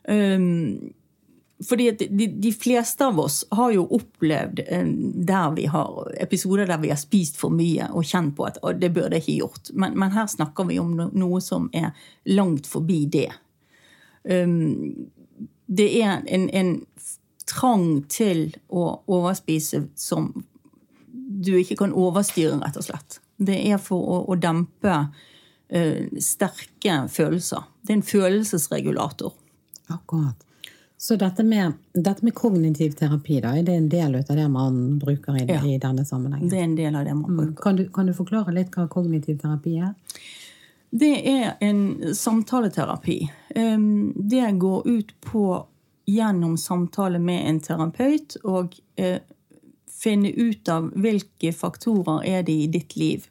[0.08, 0.94] Um,
[1.66, 4.86] fordi de, de fleste av oss har jo opplevd eh,
[5.26, 8.92] der vi har episoder der vi har spist for mye og kjent på at det
[8.94, 9.72] burde jeg ikke gjort.
[9.74, 11.96] Men, men her snakker vi om noe som er
[12.30, 13.32] langt forbi det.
[15.66, 16.86] Det er en, en
[17.66, 20.30] trang til å overspise som
[21.12, 23.20] du ikke kan overstyre, rett og slett.
[23.38, 27.66] Det er for å, å dempe uh, sterke følelser.
[27.82, 29.34] Det er en følelsesregulator.
[29.92, 30.38] Akkurat.
[30.98, 34.80] Så dette med, dette med kognitiv terapi, da, er det en del av det man
[35.02, 35.60] bruker i, Ja.
[35.66, 36.50] i denne sammenhengen?
[36.50, 37.62] Det er en del av det man bruker.
[37.62, 39.94] Kan du, kan du forklare litt hva kognitiv terapi er?
[40.96, 43.20] Det er en samtaleterapi.
[43.58, 45.66] Um, Det går ut på
[46.06, 49.22] gjennom samtale med en terapeut og eh,
[49.90, 53.26] finne ut av hvilke faktorer er det i ditt liv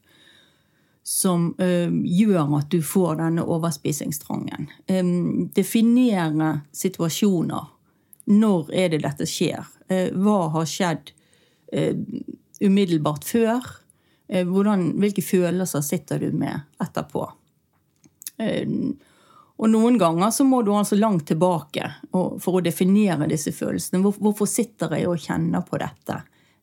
[1.04, 4.70] som eh, gjør at du får denne overspisingstrangen.
[4.88, 5.04] Eh,
[5.54, 7.70] definere situasjoner.
[8.24, 9.68] Når er det dette skjer?
[9.92, 11.12] Eh, hva har skjedd
[11.76, 11.92] eh,
[12.64, 13.68] umiddelbart før?
[14.32, 17.26] Eh, hvordan, hvilke følelser sitter du med etterpå?
[18.40, 18.64] Eh,
[19.56, 24.02] og noen ganger så må du altså langt tilbake for å definere disse følelsene.
[24.02, 26.16] Hvorfor sitter jeg og kjenner på dette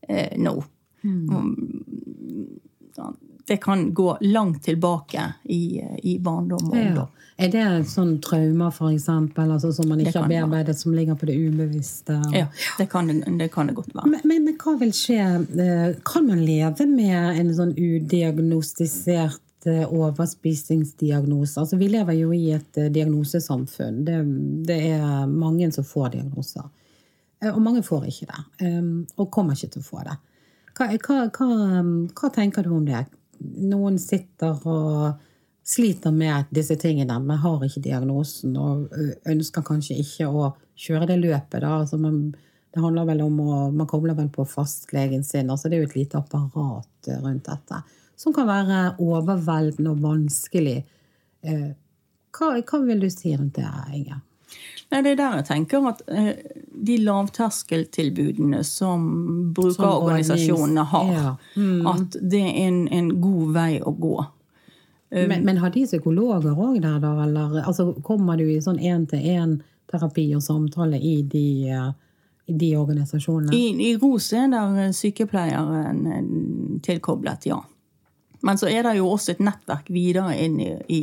[0.10, 0.58] eh, nå?
[1.04, 2.60] Mm,
[3.48, 7.08] Det kan gå langt tilbake i, i barndom og Ja.
[7.42, 10.44] Er det sånn traumer, eksempel, altså, som man ikke har være.
[10.44, 12.20] bearbeidet, som ligger på det ubevisste?
[12.38, 12.46] Ja,
[12.78, 14.06] det kan det, det kan det godt være.
[14.12, 15.18] Men, men, men hva vil skje?
[15.58, 21.60] eh, Kan man leve med en sånn udiagnostisert eh, overspisingsdiagnose?
[21.60, 24.04] Altså, vi lever jo i et eh, diagnosesamfunn.
[24.08, 24.20] Det,
[24.68, 26.68] det er mange som får diagnoser.
[27.44, 28.44] Eh, Og mange får ikke det.
[29.18, 30.18] Og kommer ikke til å få det.
[30.78, 31.82] Hva, hva, hva,
[32.16, 33.06] hva tenker du om det?
[33.42, 35.20] Noen sitter og
[35.68, 38.94] sliter med disse tingene, men har ikke diagnosen og
[39.30, 40.52] ønsker kanskje ikke å
[40.82, 41.60] kjøre det løpet.
[41.62, 41.76] Da.
[41.84, 42.32] Altså man,
[42.74, 45.50] det handler vel om å, Man kobler vel på fastlegen sin.
[45.50, 47.82] altså Det er jo et lite apparat rundt dette.
[48.22, 50.82] Som kan være overveldende og vanskelig.
[51.42, 51.72] Eh,
[52.32, 54.22] Hva, hva vil du si rundt det, Inger?
[54.92, 56.36] Nei, det er der jeg tenker at eh,
[56.88, 59.08] de lavterskeltilbudene som
[59.56, 61.34] brukerorganisasjonene har, ja.
[61.56, 61.88] mm.
[61.88, 64.16] at det er en, en god vei å gå.
[65.12, 67.12] Men, men har de psykologer òg der, da?
[67.26, 71.90] Eller altså, kommer du i sånn én-til-én-terapi og samtale i de, eh,
[72.48, 73.52] i de organisasjonene?
[73.56, 77.60] I, I ROS er der sykepleieren tilkoblet, ja.
[78.42, 81.02] Men så er det jo også et nettverk videre inn i, i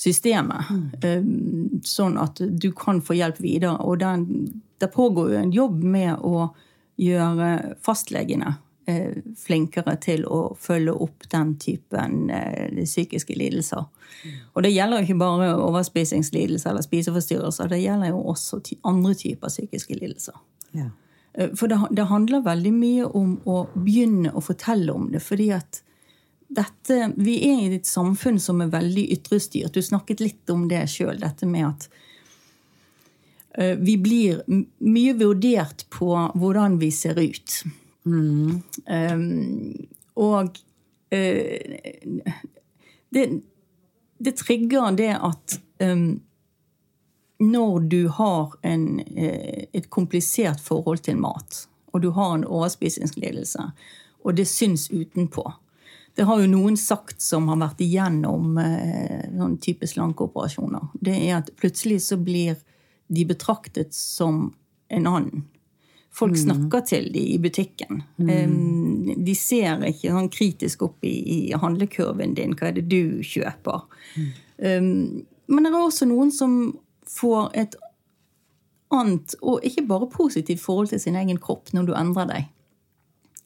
[0.00, 0.70] systemet.
[1.02, 1.80] mm.
[1.84, 3.76] Sånn at du kan få hjelp videre.
[3.84, 4.26] Og den,
[4.80, 6.50] det pågår jo en jobb med å
[7.00, 8.54] gjøre fastlegene
[8.88, 13.86] eh, flinkere til å følge opp den typen eh, psykiske lidelser.
[14.52, 19.96] Og det gjelder ikke bare overspisingslidelser eller spiseforstyrrelser, det gjelder jo også andre typer psykiske
[20.00, 20.36] lidelser.
[20.76, 20.90] Ja.
[21.32, 25.22] Eh, For det, det handler veldig mye om å begynne å fortelle om det.
[25.24, 25.82] fordi at
[26.50, 29.74] dette, Vi er i et samfunn som er veldig ytrestyrt.
[29.74, 31.86] Du snakket litt om det sjøl, dette med at
[33.54, 37.60] eh, vi blir mye vurdert på hvordan vi ser ut.
[38.02, 39.76] Um,
[40.18, 40.58] og
[41.12, 41.78] uh,
[43.14, 43.24] det,
[44.18, 46.20] det trigger det at um,
[47.40, 53.70] når du har en, eh, et komplisert forhold til mat, og du har en overspisingslidelse,
[54.24, 55.46] og det syns utenpå,
[56.14, 60.90] Det har jo noen sagt som har vært igjennom eh, sånn type slankeoperasjoner.
[61.00, 62.58] Det er at plutselig så blir
[63.10, 64.50] de betraktet som
[64.90, 65.44] en annen.
[66.12, 68.02] Folk snakker til de i butikken.
[68.18, 72.56] Um, de ser ikke sånn kritisk opp i, i handlekurven din.
[72.58, 73.86] Hva er det du kjøper?
[74.58, 76.56] Um, men det er også noen som
[77.10, 77.78] får et
[78.90, 82.50] annet, og ikke bare positivt forhold til sin egen kropp når du endrer deg.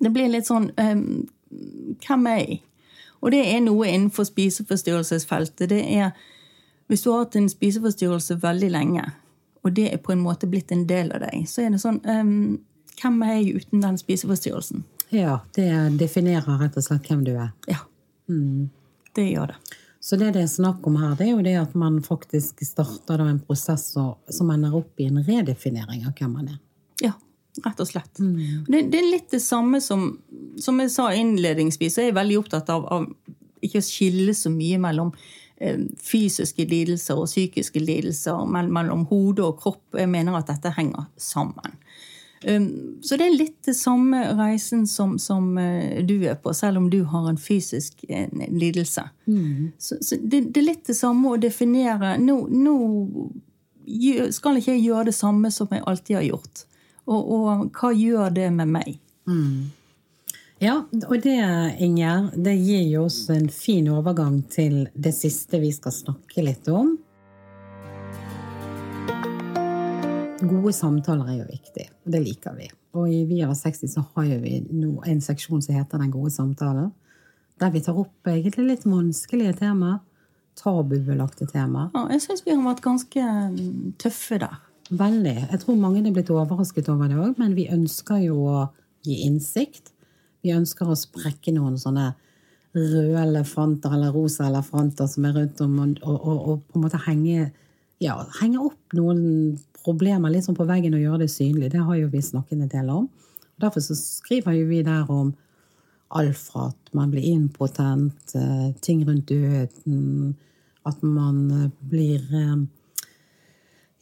[0.00, 1.04] Det blir litt sånn um,
[2.04, 2.62] Hvem er jeg?
[3.24, 5.68] Og det er noe innenfor spiseforstyrrelsesfeltet.
[5.70, 6.10] Det er
[6.86, 9.04] Hvis du har hatt en spiseforstyrrelse veldig lenge,
[9.64, 12.02] og det er på en måte blitt en del av deg, så er det sånn
[12.04, 12.58] um,
[13.00, 14.84] Hvem er jeg uten den spiseforstyrrelsen?
[15.08, 17.48] Ja, det definerer rett og slett hvem du er.
[17.66, 17.80] Ja.
[19.16, 19.56] Det gjør det.
[20.04, 23.22] Så det det er snakk om her, det er jo det at man faktisk starter
[23.24, 26.58] en prosess som ender opp i en redefinering av hvem man er.
[27.00, 27.14] Ja,
[27.62, 28.10] rett og slett.
[28.66, 30.18] Det, det er litt det samme som
[30.58, 33.06] Som jeg sa innledningsvis, så er jeg veldig opptatt av, av
[33.62, 35.08] ikke å skille så mye mellom
[35.58, 39.82] eh, fysiske lidelser og psykiske lidelser, mell- mellom hode og kropp.
[39.98, 41.74] Jeg mener at dette henger sammen.
[42.46, 46.76] Um, så det er litt det samme reisen som, som eh, du er på, selv
[46.82, 49.06] om du har en fysisk eh, lidelse.
[49.78, 52.76] Så, så det, det er litt det samme å definere Nå, nå
[54.32, 56.66] skal ikke jeg gjøre det samme som jeg alltid har gjort.
[57.04, 58.94] Og, og hva gjør det med meg?
[60.62, 60.78] Ja,
[61.08, 61.38] og det,
[61.82, 66.70] Inger, det gir jo oss en fin overgang til det siste vi skal snakke litt
[66.72, 66.94] om.
[70.44, 72.68] Gode samtaler er jo viktig, og det liker vi.
[72.94, 76.30] Og i Vi over 60 så har vi nå en seksjon som heter Den gode
[76.30, 76.92] samtalen,
[77.60, 80.00] der vi tar opp egentlig litt vanskelige temaer.
[80.54, 81.90] Tabubelagte temaer.
[81.94, 84.60] Ja, jeg syns vi har vært ganske mm, tøffe der.
[84.94, 85.34] Veldig.
[85.50, 88.60] Jeg tror mange er blitt overrasket over det òg, men vi ønsker jo å
[89.06, 89.90] gi innsikt.
[90.44, 92.12] Vi ønsker å sprekke noen sånne
[92.74, 96.84] røde elefanter eller rosa elefanter som er rundt om, og, og, og, og på en
[96.84, 97.48] måte henge,
[98.02, 99.22] ja, henge opp noen
[99.84, 101.72] problemer sånn på veggen og gjøre det synlig.
[101.72, 103.08] Det har jo vi snakket en del om.
[103.60, 105.32] Derfor så skriver jo vi der om
[106.14, 110.34] alt fra at man blir impotent, eh, ting rundt døden,
[110.86, 112.56] at man eh, blir eh,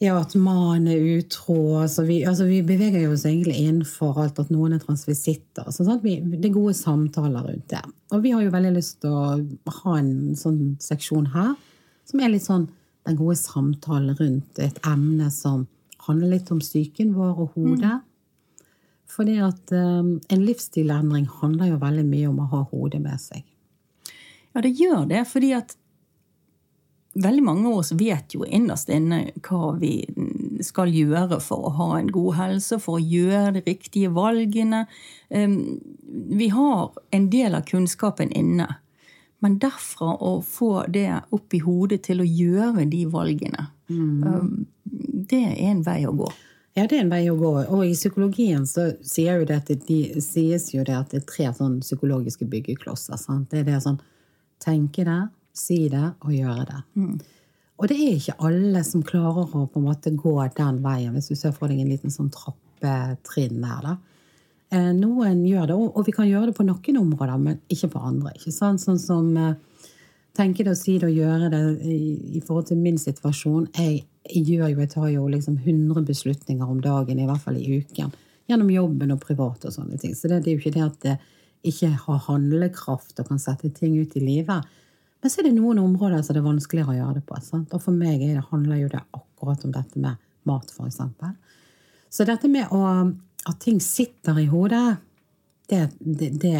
[0.03, 1.55] ja, at mannen er utro.
[1.79, 5.69] Altså vi, altså vi beveger oss egentlig innenfor alt at noen er transvisitter.
[5.71, 6.03] Så sant?
[6.03, 7.83] Vi, det er gode samtaler rundt det.
[8.11, 9.37] Og vi har jo veldig lyst til å
[9.79, 11.53] ha en sånn seksjon her
[12.09, 12.67] som er litt sånn
[13.07, 15.65] den gode samtalen rundt et emne som
[16.07, 18.01] handler litt om psyken vår og hodet.
[19.13, 23.43] Fordi at um, en livsstilendring handler jo veldig mye om å ha hodet med seg.
[24.53, 25.75] Ja, det gjør det, fordi at
[27.13, 29.95] veldig mange av oss vet jo innerst inne hva vi
[30.65, 34.85] skal gjøre for å ha en god helse, for å gjøre de riktige valgene.
[35.29, 38.67] Um, Vi har en del av kunnskapen inne.
[39.43, 44.65] Men derfra å få det opp i hodet til å gjøre de valgene, mm.
[45.27, 46.29] det er en vei å gå.
[46.73, 47.51] Ja, det er en vei å gå.
[47.67, 51.51] Og i psykologien så sier det det, de, sies jo det at det er tre
[51.53, 53.19] sånn psykologiske byggeklosser.
[53.19, 53.51] Sant?
[53.51, 53.99] Det er det sånn
[54.63, 55.19] tenke det,
[55.53, 56.81] si det og gjøre det.
[57.81, 61.31] Og det er ikke alle som klarer å på en måte gå den veien, hvis
[61.31, 63.87] du ser for deg en liten sånn trappetrinn der.
[63.87, 63.97] da.
[64.73, 67.99] Eh, Noen gjør det, og vi kan gjøre det på noen områder, men ikke på
[68.01, 68.33] andre.
[68.37, 68.81] ikke sant?
[68.81, 69.55] Sånn som eh,
[70.37, 71.99] tenke det og si det og gjøre det i,
[72.37, 73.67] i forhold til min situasjon.
[73.77, 77.59] Jeg, jeg gjør jo, jeg tar jo liksom 100 beslutninger om dagen, i hvert fall
[77.59, 78.13] i uken.
[78.49, 80.15] Gjennom jobben og privat og sånne ting.
[80.17, 81.17] Så det, det er jo ikke det at det
[81.73, 84.65] ikke har handlekraft og kan sette ting ut i livet.
[85.23, 87.37] Men så er det noen områder som det er vanskeligere å gjøre det på.
[87.39, 87.71] Sant?
[87.71, 90.19] Og for meg det, handler jo det akkurat om dette med
[90.49, 91.31] mat, eksempel.
[92.11, 92.81] Så dette med å,
[93.47, 94.97] at ting sitter i hodet,
[95.71, 96.59] det, det, det,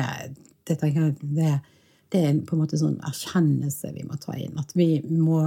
[0.71, 4.55] det, er på en måte sånn erkjennelse vi må ta inn.
[4.63, 5.43] At vi må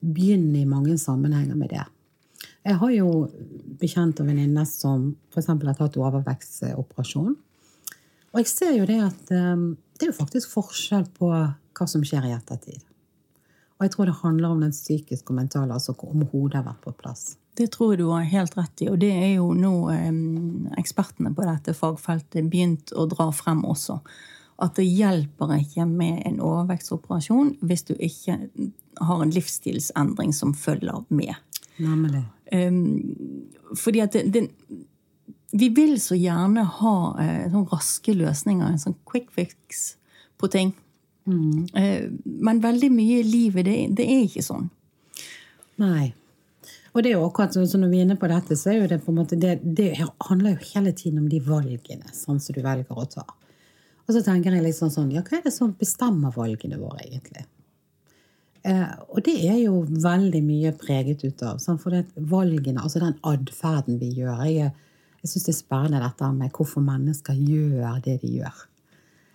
[0.00, 1.84] begynne i mange sammenhenger med det.
[2.64, 3.12] Jeg har jo
[3.78, 5.52] bekjent og venninner som f.eks.
[5.52, 7.36] har tatt overvektsoperasjon.
[8.32, 11.28] Og jeg ser jo det at um, det er jo faktisk forskjell på
[11.78, 12.84] hva som skjer i ettertid.
[13.78, 16.82] Og jeg tror det handler om den psykiske og mentale, altså om hodet har vært
[16.82, 17.36] på plass.
[17.58, 20.18] Det tror jeg du har helt rett i, og det er jo nå eh,
[20.78, 24.00] ekspertene på dette fagfeltet begynt å dra frem også.
[24.62, 28.40] At det hjelper ikke med en overvektsoperasjon hvis du ikke
[28.98, 31.36] har en livsstilsendring som følger med.
[31.78, 32.24] Nemlig.
[32.50, 33.46] Um,
[33.78, 34.48] fordi at det, det,
[35.52, 39.92] Vi vil så gjerne ha eh, sånn raske løsninger, en sånn quick fix
[40.38, 40.74] på ting.
[41.28, 44.70] Eh, men veldig mye i livet, det, det er ikke sånn.
[45.82, 46.12] Nei.
[46.94, 48.80] Og det er jo akkurat sånn så når vi er inne på dette, så er
[48.80, 52.40] jo det på en måte det, det handler jo hele tiden om de valgene sånn
[52.42, 53.26] som du velger å ta.
[54.08, 57.44] Og så tenker jeg liksom sånn Ja, hva er det som bestemmer valgene våre, egentlig?
[58.66, 61.60] Eh, og det er jo veldig mye preget ut av.
[61.62, 64.72] Sånn, for det valgene, altså den atferden vi gjør Jeg,
[65.22, 68.64] jeg syns det er spennende dette med hvorfor mennesker gjør det de gjør.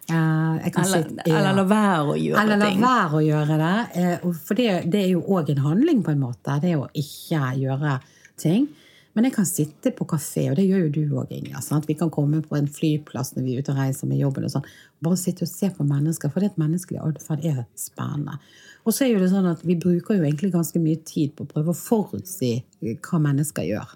[0.09, 2.77] Eh, eller, si, ja, eller la være å gjøre eller ting.
[2.77, 3.75] Eller la være å gjøre det.
[4.01, 6.57] Eh, for det, det er jo òg en handling, på en måte.
[6.63, 7.99] Det å ikke gjøre
[8.41, 8.67] ting.
[9.13, 11.61] Men jeg kan sitte på kafé, og det gjør jo du òg, Inga.
[11.61, 11.85] Sant?
[11.87, 14.47] Vi kan komme på en flyplass når vi er ute og reiser med jobben.
[14.47, 14.69] og sånn.
[15.05, 18.39] Bare sitte og se på mennesker, for det at menneskelig atferd er spennende.
[18.83, 21.45] Og så er jo det sånn at vi bruker jo egentlig ganske mye tid på
[21.45, 23.93] å prøve å forutsi hva mennesker gjør.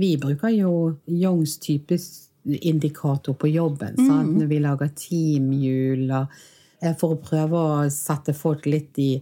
[0.00, 0.72] Vi bruker jo
[1.06, 1.98] Youngs type
[2.44, 4.32] indikator på jobben mm.
[4.38, 9.12] når vi lager teamhjul eh, for å prøve å sette folk litt i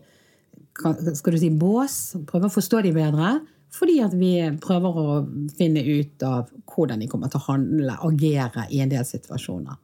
[0.81, 1.97] skal du si, bås.
[2.29, 3.35] Prøve å forstå dem bedre.
[3.71, 5.19] Fordi at vi prøver å
[5.59, 9.77] finne ut av hvordan de kommer til å handle, agere i en del situasjoner.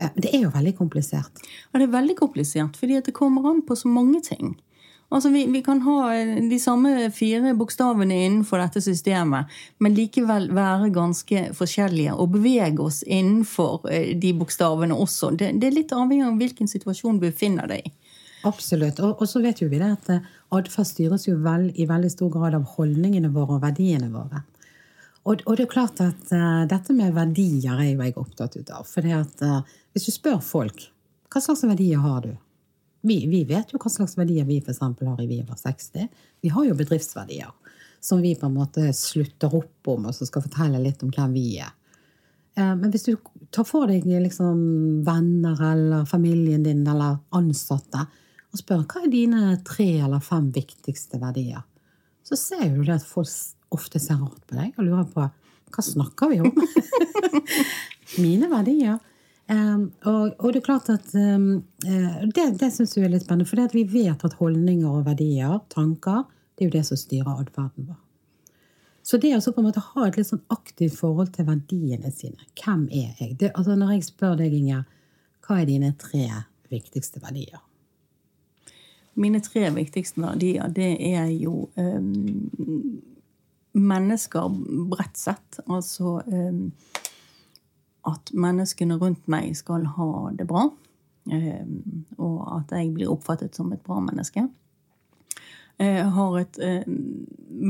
[0.00, 1.42] Eh, det er jo veldig komplisert.
[1.72, 4.54] Ja, det er veldig komplisert, fordi det kommer an på så mange ting.
[5.08, 5.98] Altså, vi, vi, kan ha
[6.50, 13.04] de samme fire bokstavene innenfor dette systemet, men likevel være ganske forskjellige og bevege oss
[13.06, 15.30] innenfor eh, de bokstavene også.
[15.38, 17.94] Det, det er litt avhengig av hvilken situasjon du befinner deg i.
[18.46, 18.98] Absolutt.
[19.02, 20.26] Og, og, så vet jo vi det at eh,
[20.58, 24.42] atferd styres jo vel, i veldig stor grad av holdningene våre og verdiene våre.
[25.26, 28.86] Og, og det er klart at uh, dette med verdier er jo jeg opptatt av.
[28.86, 29.56] For uh,
[29.90, 30.86] hvis du spør folk
[31.32, 32.36] hva slags verdier har du?
[33.06, 34.82] Vi, vi vet jo hva slags verdier vi f.eks.
[34.82, 36.08] har i Vi over 60.
[36.42, 37.52] Vi har jo bedriftsverdier
[38.02, 41.32] som vi på en måte slutter opp om, og som skal fortelle litt om hvem
[41.34, 41.72] vi er.
[42.56, 43.16] Men hvis du
[43.52, 44.60] tar for deg liksom,
[45.04, 48.06] venner eller familien din eller ansatte,
[48.52, 51.64] og spør hva er dine tre eller fem viktigste verdier,
[52.26, 53.30] så ser du det at folk
[53.74, 55.26] ofte ser rart på deg og lurer på
[55.74, 56.54] hva snakker vi om?
[58.22, 59.00] Mine verdier.
[59.46, 63.76] Og, og, det er klart at um, det, det syns jeg er litt spennende, for
[63.76, 66.24] vi vet at holdninger og verdier, tanker,
[66.56, 68.00] det er jo det som styrer atferden vår.
[69.06, 72.48] Så det å på en måte ha et litt sånn aktivt forhold til verdiene sine
[72.58, 73.36] Hvem er jeg?
[73.38, 74.82] Det, altså når jeg spør deg, Inger,
[75.46, 76.26] hva er dine tre
[76.72, 77.60] viktigste verdier?
[79.14, 82.98] Mine tre viktigste verdier, det er jo um,
[83.78, 84.50] mennesker
[84.90, 85.60] bredt sett.
[85.70, 86.72] Altså um,
[88.06, 90.68] at menneskene rundt meg skal ha det bra.
[91.26, 94.46] Um, og at jeg blir oppfattet som et bra menneske.
[95.76, 96.58] Jeg har et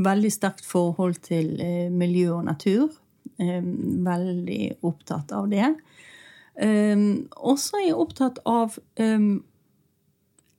[0.05, 1.57] veldig sterkt forhold til
[1.91, 2.93] miljø og natur.
[3.37, 5.73] veldig opptatt av det.
[7.35, 8.79] og så er jeg opptatt av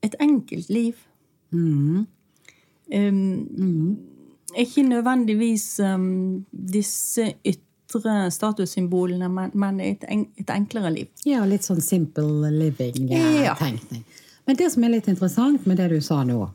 [0.03, 0.95] et enkelt liv.
[1.51, 2.07] Mm.
[2.95, 3.99] Um, mm.
[4.57, 11.09] Ikke nødvendigvis um, disse ytre statussymbolene, men, men et, en, et, enklere liv.
[11.24, 14.05] Ja, litt sånn simple living-tenkning.
[14.05, 14.34] Ja.
[14.49, 16.51] Men det som er litt interessant med det du sa nå,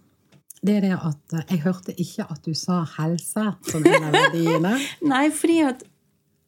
[0.64, 4.78] det er det at jeg hørte ikke at du sa helse som en av verdiene.
[5.14, 5.84] Nei, fordi at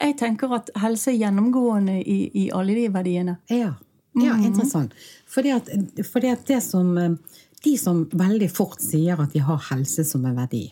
[0.02, 3.36] jeg tenker at helse er gjennomgående i, i alle de verdiene.
[3.52, 3.74] Ja.
[4.16, 4.46] Ja, mm.
[4.48, 4.94] interessant.
[5.28, 5.70] Fordi at,
[6.08, 7.18] fordi at det som eh,
[7.66, 10.68] De som veldig fort sier at de har helse som en verdi,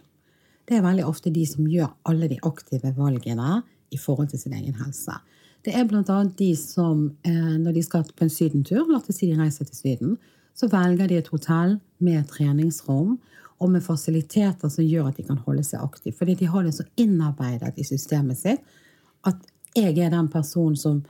[0.70, 4.55] det er veldig ofte de som gjør alle de aktive valgene i forhold til sin
[4.57, 5.15] egen helse.
[5.63, 9.29] Det er annet de som, eh, når de skal på en sydentur, la oss si
[9.31, 10.17] de reiser til Syden,
[10.53, 13.19] så velger de et hotell med treningsrom
[13.59, 16.15] og med fasiliteter som gjør at de kan holde seg aktive.
[16.17, 18.59] Fordi de har det så innarbeidet i systemet sitt
[19.23, 19.39] at
[19.75, 21.03] jeg er den personen som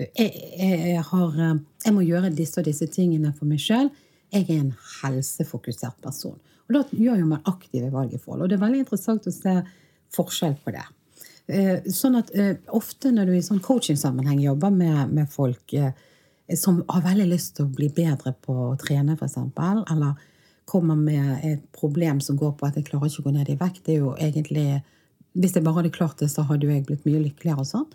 [0.00, 3.90] jeg, jeg, har, eh, jeg, må gjøre disse og disse tingene for meg sjøl.
[4.32, 6.38] Jeg er en helsefokusert person.
[6.68, 8.46] Og da gjør jo man aktive valg i forhold.
[8.46, 9.56] Og det er veldig interessant å se
[10.14, 10.86] forskjell på det.
[11.46, 15.74] Eh, sånn at eh, Ofte når du i sånn coaching-sammenheng jobber med, med folk
[16.58, 20.18] som har veldig lyst til å bli bedre på å trene, f.eks., eller
[20.70, 23.58] kommer med et problem som går på at jeg klarer ikke å gå ned i
[23.58, 24.82] vekt, det er jo egentlig
[25.30, 27.62] Hvis jeg bare hadde klart det, så hadde jo jeg blitt mye lykkeligere.
[27.62, 27.90] og sånn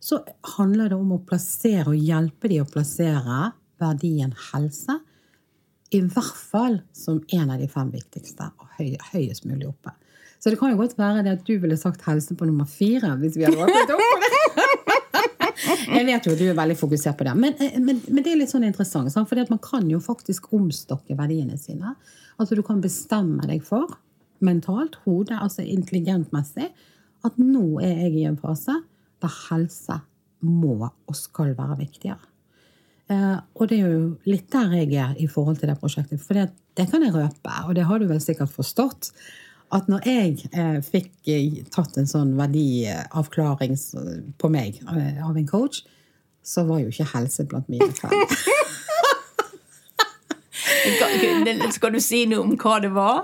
[0.00, 0.22] så
[0.56, 4.96] handler det om å plassere og hjelpe de å plassere verdien helse
[5.92, 9.92] i hvert fall som en av de fem viktigste og høy, høyest mulig oppe.
[10.40, 13.12] Så det kan jo godt være det at du ville sagt helse på nummer fire
[13.20, 14.28] hvis vi hadde åpnet opp for det.
[15.90, 18.32] Jeg vet jo at du er veldig fokusert på det, men, eh, men, men det
[18.32, 19.12] er litt sånn interessant.
[19.12, 21.94] For man kan jo faktisk omstokke verdiene sine.
[22.40, 23.98] Altså Du kan bestemme deg for,
[24.40, 26.70] mentalt, hodet, altså intelligentmessig,
[27.28, 28.78] at nå er jeg i en fase
[29.20, 30.00] der helse
[30.40, 32.30] må og skal være viktigere.
[33.10, 36.22] Eh, og det er jo litt der jeg er i forhold til det prosjektet.
[36.22, 39.10] For det, det kan jeg røpe, og det har du vel sikkert forstått,
[39.70, 41.10] at når jeg eh, fikk
[41.70, 43.76] tatt en sånn verdiavklaring
[44.40, 45.84] på meg eh, av en coach,
[46.42, 48.14] så var jo ikke helse blant mine fem.
[51.74, 53.22] Skal du si noe om hva det var?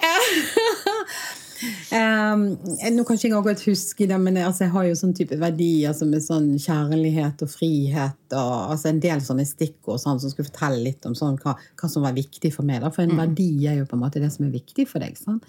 [1.90, 2.42] Um,
[2.94, 5.96] nå kan ikke jeg akkurat huske det, men altså, jeg har jo sånn type verdier
[5.96, 10.50] som er sånn kjærlighet og frihet og altså, en del sånne stikkord sånn, som skulle
[10.50, 12.84] fortelle litt om sånn, hva, hva, som var viktig for meg.
[12.84, 12.92] Da.
[12.94, 13.22] For en mm.
[13.24, 15.18] verdi er jo på en måte det som er viktig for deg.
[15.18, 15.40] Sånn.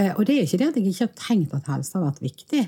[0.00, 2.22] Uh, og det er ikke det at jeg ikke har tenkt at helse har vært
[2.24, 2.64] viktig.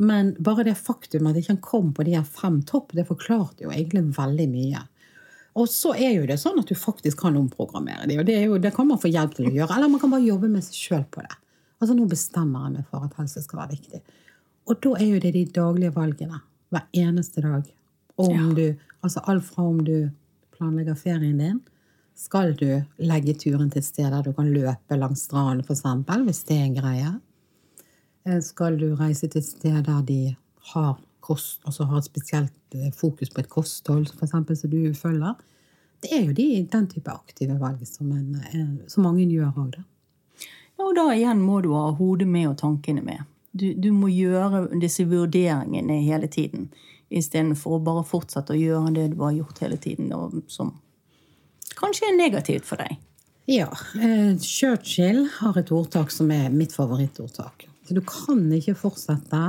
[0.00, 3.72] Men bare det faktum at ikke kom på de her fem topp, det forklarte jo
[3.74, 4.84] egentlig veldig mye.
[5.58, 8.58] Og så er jo det sånn at du faktisk kan omprogrammere de, og det, jo,
[8.62, 9.76] det kan man få hjelp til å gjøre.
[9.76, 11.34] Eller man kan bare jobbe med seg sjøl på det.
[11.80, 14.00] Altså Nå bestemmer jeg meg for at helse skal være viktig.
[14.70, 16.38] Og da er jo det de daglige valgene
[16.70, 17.66] hver eneste dag.
[18.20, 18.46] Om ja.
[18.54, 18.66] du,
[19.00, 20.10] altså Alt fra om du
[20.54, 21.60] planlegger ferien din,
[22.16, 25.84] skal du legge turen til et sted der du kan løpe langs stranden, f.eks.,
[26.26, 27.12] hvis det er en greie.
[28.26, 30.36] Eh, skal du reise til et sted der de
[30.72, 35.34] har kost, altså har et spesielt eh, fokus på et kosthold, eksempel, som du følger.
[36.00, 39.72] Det er jo de, den type aktive valg som, en, eh, som mange gjør òg,
[39.76, 39.86] da.
[40.80, 43.26] Og da igjen må du ha hodet med og tankene med.
[43.52, 46.70] Du, du må gjøre disse vurderingene hele tiden.
[47.10, 50.12] Istedenfor å bare fortsette å gjøre det du har gjort hele tiden,
[50.48, 50.72] som
[51.80, 52.98] kanskje er negativt for deg.
[53.50, 53.70] Ja.
[53.98, 57.66] Eh, Churchill har et ordtak som er mitt favorittordtak.
[57.88, 59.40] Så du kan ikke fortsette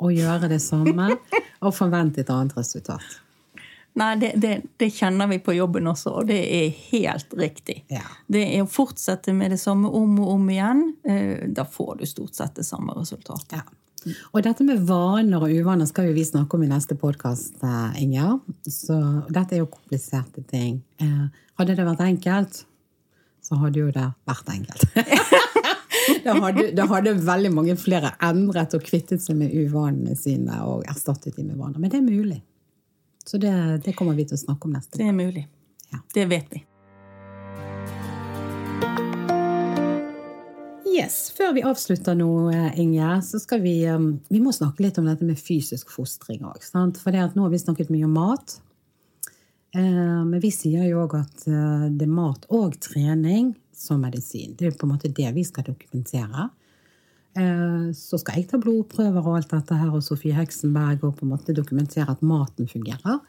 [0.00, 1.10] å gjøre det samme
[1.64, 3.18] og forvente et annet resultat.
[4.00, 7.80] Nei, det, det, det, kjenner vi på jobben også, og det er helt riktig.
[7.90, 8.04] Ja.
[8.30, 10.84] Det er å fortsette med det samme om og om igjen.
[11.04, 13.58] Eh, da får du stort sett det samme resultatet.
[13.58, 13.66] Ja.
[14.32, 18.02] Og dette med vaner og uvaner skal jo vi snakke om i neste podkast, eh,
[18.02, 18.38] Inger.
[18.64, 18.96] Så
[19.28, 20.80] dette er jo kompliserte ting.
[21.00, 21.26] Eh,
[21.60, 22.64] hadde det vært enkelt,
[23.44, 24.86] så hadde jo det vært enkelt.
[26.24, 30.86] da, hadde, da hadde veldig mange flere endret og kvittet seg med uvanene sine og
[30.88, 31.78] erstattet dem med vaner.
[31.78, 32.40] Men det er mulig.
[33.26, 33.52] Så det,
[33.84, 35.04] det, kommer vi til å snakke om neste gang.
[35.04, 35.46] Det er mulig.
[35.90, 36.02] Ja.
[36.14, 36.64] Det vet vi.
[40.90, 45.06] Yes, Før vi avslutter nå, Inge, så skal vi um, Vi må snakke litt om
[45.06, 46.64] dette med fysisk fostring òg.
[46.98, 48.56] For det at nå har vi snakket mye om mat.
[49.76, 54.56] Eh, men vi sier jo òg at eh, det er mat og trening som medisin.
[54.58, 56.48] Det er på en måte det vi skal dokumentere.
[57.38, 61.26] Eh, så skal jeg ta blodprøver og alt dette her, og Sofie Heksenberg og på
[61.26, 63.20] en måte dokumentere at maten fungerer.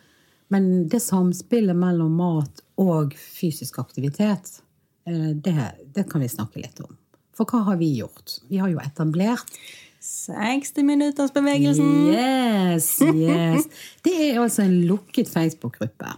[0.52, 4.58] Men det samspillet mellom mat og fysisk aktivitet,
[5.06, 5.56] eh, det,
[5.94, 6.98] det kan vi snakke litt om.
[7.38, 8.40] For hva har vi gjort?
[8.50, 9.56] Vi har jo etablert
[10.02, 12.10] 60 minutters bevegelsen.
[12.10, 13.68] Yes, yes.
[14.06, 16.16] Det er altså en lukket Facebook-gruppe.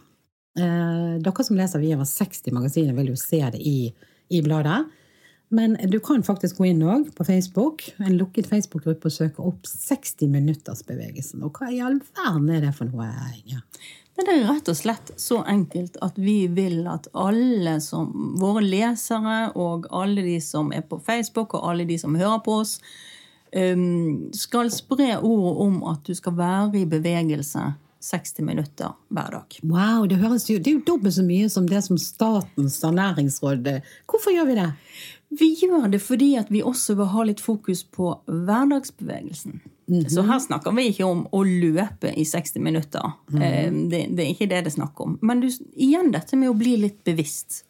[0.60, 3.94] Eh, dere som leser Vi over 60 magasiner, vil jo se det i,
[4.30, 4.86] i bladet.
[5.54, 9.68] Men du kan faktisk gå inn òg på Facebook, en lukket Facebook-gruppe, og søke opp
[9.70, 11.44] 60 minutters bevegelsen.
[11.46, 13.12] Og hva i all verden er det for noe,
[13.44, 13.62] Inge?
[14.14, 19.50] Det er rett og slett så enkelt at vi vil at alle som, våre lesere
[19.58, 22.76] og alle de som er på Facebook, og alle de som hører på oss,
[23.56, 27.72] um, skal spre ordet om at du skal være i bevegelse
[28.04, 29.58] 60 minutter hver dag.
[29.64, 33.70] Wow, Det jo, det er jo dobbelt så mye som det som Statens ernæringsråd
[34.06, 34.72] Hvorfor gjør vi det?
[35.40, 39.62] Vi gjør det fordi at vi også vil ha litt fokus på hverdagsbevegelsen.
[39.88, 40.10] Mm -hmm.
[40.10, 43.12] Så her snakker vi ikke om å løpe i 60 minutter.
[43.30, 43.90] Mm -hmm.
[43.90, 45.20] det, det, er ikke det det er snakk om.
[45.22, 47.66] Men du, igjen dette med å bli litt bevisst.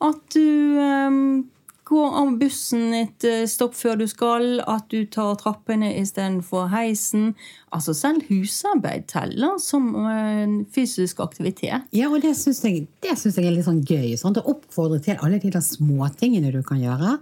[0.00, 1.48] At du um,
[1.88, 7.30] gå av bussen et eh, stopp før du skal, at du tar trappene istedenfor heisen.
[7.74, 11.86] Altså Selv husarbeid teller som en fysisk aktivitet.
[11.96, 14.12] Ja, og det syns jeg, jeg, er litt sånn gøy.
[14.20, 17.16] Sånn, å oppfordre til alle de der småtingene du kan gjøre.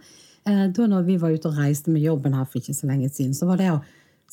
[0.48, 3.12] Eh, da når vi var ute og reiste med jobben her for ikke så lenge
[3.12, 3.78] siden, så var det å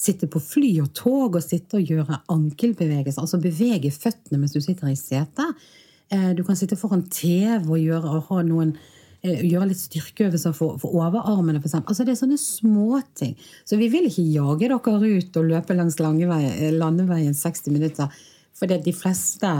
[0.04, 3.22] sitte på fly og tog og sitte og gjøre ankelbevegelser.
[3.22, 5.70] Altså bevege føttene mens du sitter i setet.
[6.10, 8.93] Eh, du kan sitte foran TV og, gjøre, og ha noen Eh,
[9.24, 11.62] gjøre litt styrkeøvelser for, for overarmene.
[11.62, 11.78] f.eks.
[11.80, 13.38] altså, det er sånne småting.
[13.64, 18.20] Så vi vil ikke jage dere ut og løpe langs eh, landeveien 60 minutter.
[18.54, 19.54] For de fleste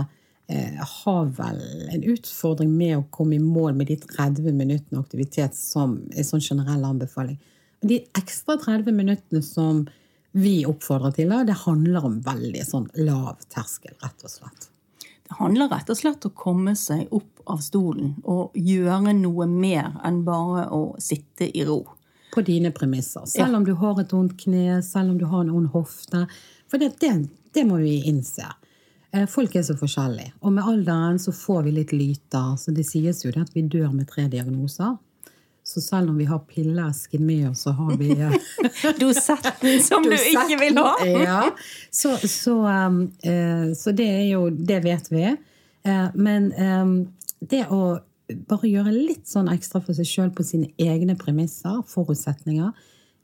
[0.52, 1.64] eh, har vel
[1.96, 6.44] en utfordring med å komme i mål med de 30 minuttene aktivitet som er sånn
[6.44, 7.40] generell anbefaling.
[7.82, 9.86] Men de ekstra 30 minuttene som
[10.34, 14.73] vi oppfordrer til, det handler om veldig sånn lav terskel, rett og slett.
[15.40, 19.92] Handler rett og slett om å komme seg opp av stolen og gjøre noe mer
[20.06, 21.82] enn bare å sitte i ro.
[22.34, 23.28] På dine premisser.
[23.30, 26.26] Selv om du har et vondt kne, selv om du har en ond hofte.
[26.72, 27.12] For det, det,
[27.54, 28.48] det må vi innse.
[29.14, 30.34] Eh, folk er så forskjellige.
[30.42, 32.56] Og med alderen så får vi litt lyter.
[32.58, 34.96] Så det sies jo at vi dør med tre diagnoser.
[35.64, 38.34] Så selv om vi har pilleesken med oss, så har vi eh,
[39.00, 40.94] Dosetten som du ikke vil ha!
[41.08, 41.42] ja.
[41.92, 45.30] Så, så, um, eh, så det er jo Det vet vi.
[45.84, 46.98] Eh, men um,
[47.40, 48.00] det å
[48.48, 52.72] bare gjøre litt sånn ekstra for seg sjøl på sine egne premisser, forutsetninger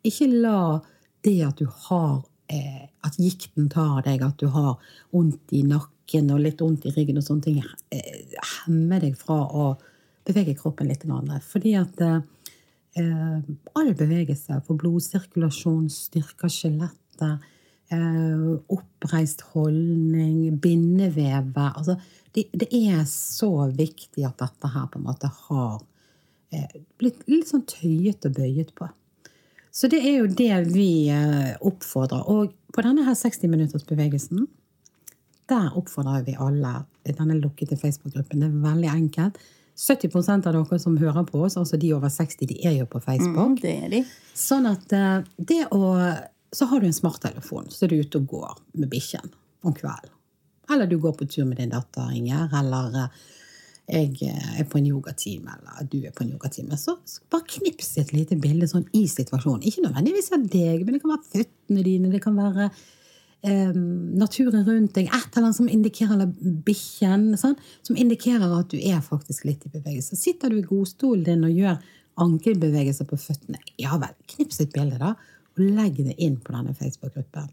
[0.08, 0.80] Ikke la
[1.26, 2.22] det at du har
[2.52, 4.76] eh, At gikten tar deg, at du har
[5.16, 7.62] vondt i nakken og litt vondt i ryggen og sånne ting,
[7.96, 9.70] eh, hemme deg fra å
[10.30, 11.06] bevege kroppen litt.
[11.50, 13.40] Fordi at eh,
[13.76, 17.48] all bevegelse for blodsirkulasjon styrker skjelettet.
[17.90, 21.96] Eh, oppreist holdning, bindevevet altså,
[22.36, 25.80] det, det, er så viktig at dette her på en måte har
[26.54, 28.92] eh, blitt litt sånn tøyet og bøyet på.
[29.74, 32.30] Så det er jo det vi eh, oppfordrer.
[32.30, 34.46] Og på denne her 60-minuttersbevegelsen,
[35.50, 38.46] der oppfordrer vi alle denne lukkede Facebook-gruppen.
[38.46, 39.42] Er veldig enkelt.
[39.80, 43.00] 70% av dere som hører på oss, altså de over 60, de er jo på
[43.00, 43.54] Facebook.
[43.54, 44.04] Mm, det er de.
[44.36, 45.96] Sånn at eh, det å
[46.52, 49.28] Så har du en smarttelefon, så er du ute og går med bikkjen
[49.62, 50.16] om kvelden.
[50.74, 52.50] Eller du går på tur med din datter, Inger.
[52.58, 53.20] Eller eh,
[53.90, 56.78] jeg eh, er på en yogatime, eller du er på en yogatime.
[56.78, 59.66] Så, så bare knips et lite bilde sånn i situasjonen.
[59.66, 62.72] Ikke nødvendigvis av deg, men det kan være føttene dine, det kan være
[63.46, 63.72] eh,
[64.20, 67.56] naturen rundt deg, et eller annet som indikerer eller bikkjen, sånn,
[67.86, 70.18] som indikerer at du er faktisk litt i bevegelse.
[70.20, 71.80] Sitter du i godstolen din og gjør
[72.20, 75.14] ankelbevegelser på føttene, ja vel, knips et bilde, da,
[75.56, 77.52] og legg det inn på denne Facebook-gruppen.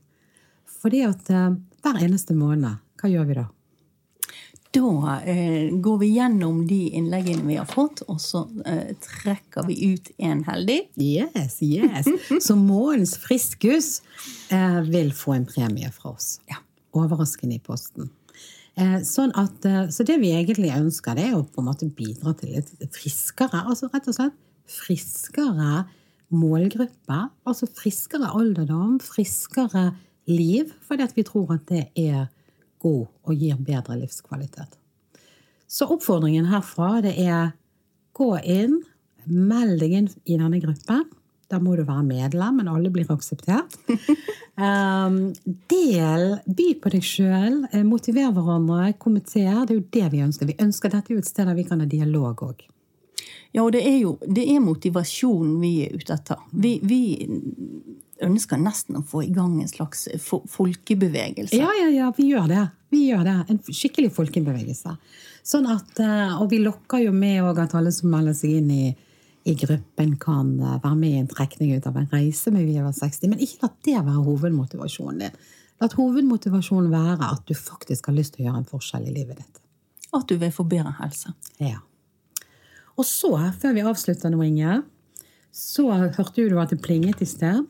[0.83, 1.53] Fordi at eh,
[1.83, 3.47] hver eneste måned hva gjør vi da?
[4.77, 9.95] Da eh, går vi gjennom de innleggene vi har fått, og så eh, trekker vi
[9.95, 10.83] ut en heldig.
[11.01, 12.11] Yes, yes.
[12.45, 14.03] Så månedens friskus
[14.53, 16.37] eh, vil få en premie fra oss.
[16.51, 16.61] Ja.
[16.97, 18.11] Overraskende i posten.
[18.77, 21.89] Eh, sånn at, eh, så det vi egentlig ønsker, det er å på en måte
[21.89, 24.37] bidra til et friskere, altså rett og slett
[24.69, 25.87] friskere
[26.37, 27.21] målgruppe.
[27.49, 29.95] Altså friskere alderdom, friskere
[30.29, 32.27] liv, fordi vi tror at det er
[32.83, 34.79] god og gir bedre livskvalitet.
[35.67, 37.55] Så oppfordringen herfra det er
[38.17, 38.79] gå inn,
[39.27, 41.05] meld deg inn i denne gruppen.
[41.47, 43.77] Da må du være medlem, men alle blir akseptert.
[44.59, 45.19] Um,
[45.71, 49.63] del, by på deg sjøl, eh, motiver hverandre, kommenter.
[49.67, 50.51] Det er jo det vi ønsker.
[50.51, 52.67] Vi ønsker Dette jo et sted der vi kan ha dialog òg.
[53.55, 56.43] Ja, og det er jo det er motivasjonen vi er ute etter.
[56.53, 57.01] Vi, vi
[58.25, 61.57] ønsker nesten å få i gang en slags folkebevegelse.
[61.59, 62.65] Ja, ja, ja, vi gjør det.
[62.95, 63.37] Vi gjør det.
[63.53, 64.95] En skikkelig folkebevegelse.
[65.47, 68.87] Sånn at, eh, og vi lokker jo med at alle som melder seg inn i,
[69.47, 72.81] i gruppen, kan eh, være med i en trekning ut av en reise med Vi
[72.81, 73.31] over 60.
[73.31, 75.39] Men ikke la det være hovedmotivasjonen din.
[75.83, 79.43] La hovedmotivasjonen være at du faktisk har lyst til å gjøre en forskjell i livet
[79.43, 79.63] ditt.
[80.17, 81.35] At du vil få bedre helse.
[81.61, 81.83] Ja.
[82.97, 84.81] Og så, før vi avslutter nå, Inge,
[85.53, 87.67] så hørte du at det plinget i sted.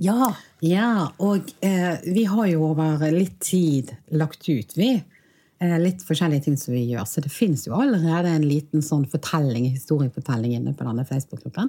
[0.00, 0.32] Ja.
[0.64, 0.90] ja
[1.20, 4.94] og eh, vi har jo over litt tid lagt ut, vi.
[5.60, 7.04] Eh, litt forskjellige ting som vi gjør.
[7.08, 11.68] Så det fins jo allerede en liten sånn fortelling, historiefortelling inne på denne Facebook-gruppen.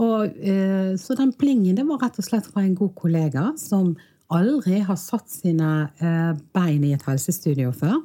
[0.00, 3.92] Og, eh, så den plingen det var rett og slett fra en god kollega som
[4.32, 7.98] aldri har satt sine eh, bein i et helsestudio før.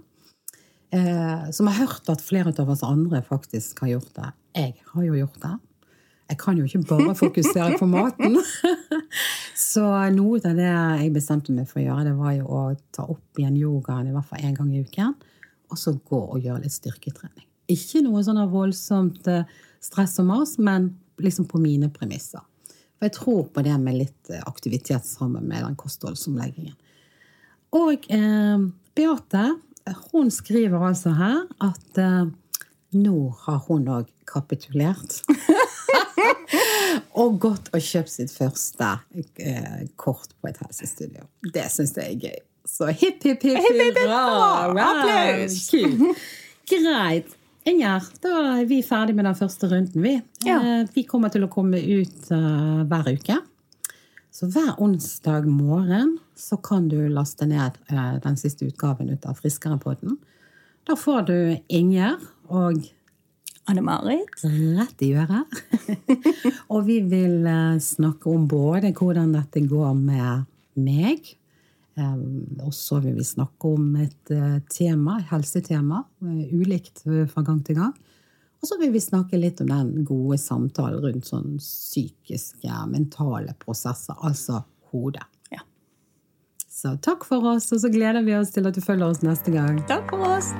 [0.95, 4.33] Eh, som har hørt at flere av oss andre faktisk har gjort det.
[4.55, 5.55] Jeg har jo gjort det.
[6.25, 8.39] Jeg kan jo ikke bare fokusere på maten.
[9.73, 9.85] Så
[10.15, 12.61] noe av det jeg bestemte meg for å gjøre, det var jo å
[12.95, 15.13] ta opp igjen yogaen i hvert fall én gang i uken.
[15.69, 17.45] Og så gå og gjøre litt styrketrening.
[17.73, 19.47] Ikke noe sånn voldsomt eh,
[19.81, 20.91] stress og mas, men
[21.21, 22.43] liksom på mine premisser.
[22.95, 26.75] For jeg tror på det med litt eh, aktivitet sammen med den kostholdsomleggingen.
[27.75, 28.65] Og eh,
[28.95, 29.45] Beate
[30.11, 32.25] hun skriver altså her at eh,
[32.95, 35.21] nå har hun òg kapitulert.
[37.19, 38.95] og gått og kjøpt sitt første
[39.39, 41.27] eh, kort på et helsestudio.
[41.53, 42.43] Det syns jeg er gøy.
[42.65, 44.21] Så hipp, hipp, hipp, hurra!
[44.71, 45.57] Applaus!
[45.69, 46.23] Kult.
[46.71, 47.35] Greit.
[47.65, 50.03] Inger, da er vi ferdig med den første runden.
[50.03, 50.59] Vi, ja.
[50.59, 53.39] eh, vi kommer til å komme ut uh, hver uke.
[54.33, 59.39] Så hver onsdag morgen så kan du laste ned uh, den siste utgaven ut av
[59.41, 60.19] Friskerepodden.
[60.85, 61.37] Da får du
[61.73, 62.19] Inger
[62.49, 62.85] og
[63.65, 64.43] Anne-Marit.
[64.77, 65.61] Rett i øret.
[66.73, 70.45] og vi vil uh, snakke om både hvordan dette går med
[70.77, 71.31] meg,
[71.97, 77.63] um, og så vil vi snakke om et uh, tema, et helsetema, ulikt fra gang
[77.65, 77.95] til gang.
[78.61, 84.17] Og så vil vi snakke litt om den gode samtalen rundt sånn psykiske, mentale prosesser,
[84.25, 85.25] altså hodet.
[85.53, 85.61] Ja.
[86.65, 89.53] Så takk for oss, og så gleder vi oss til at du følger oss neste
[89.53, 89.81] gang.
[89.89, 90.53] Takk for oss.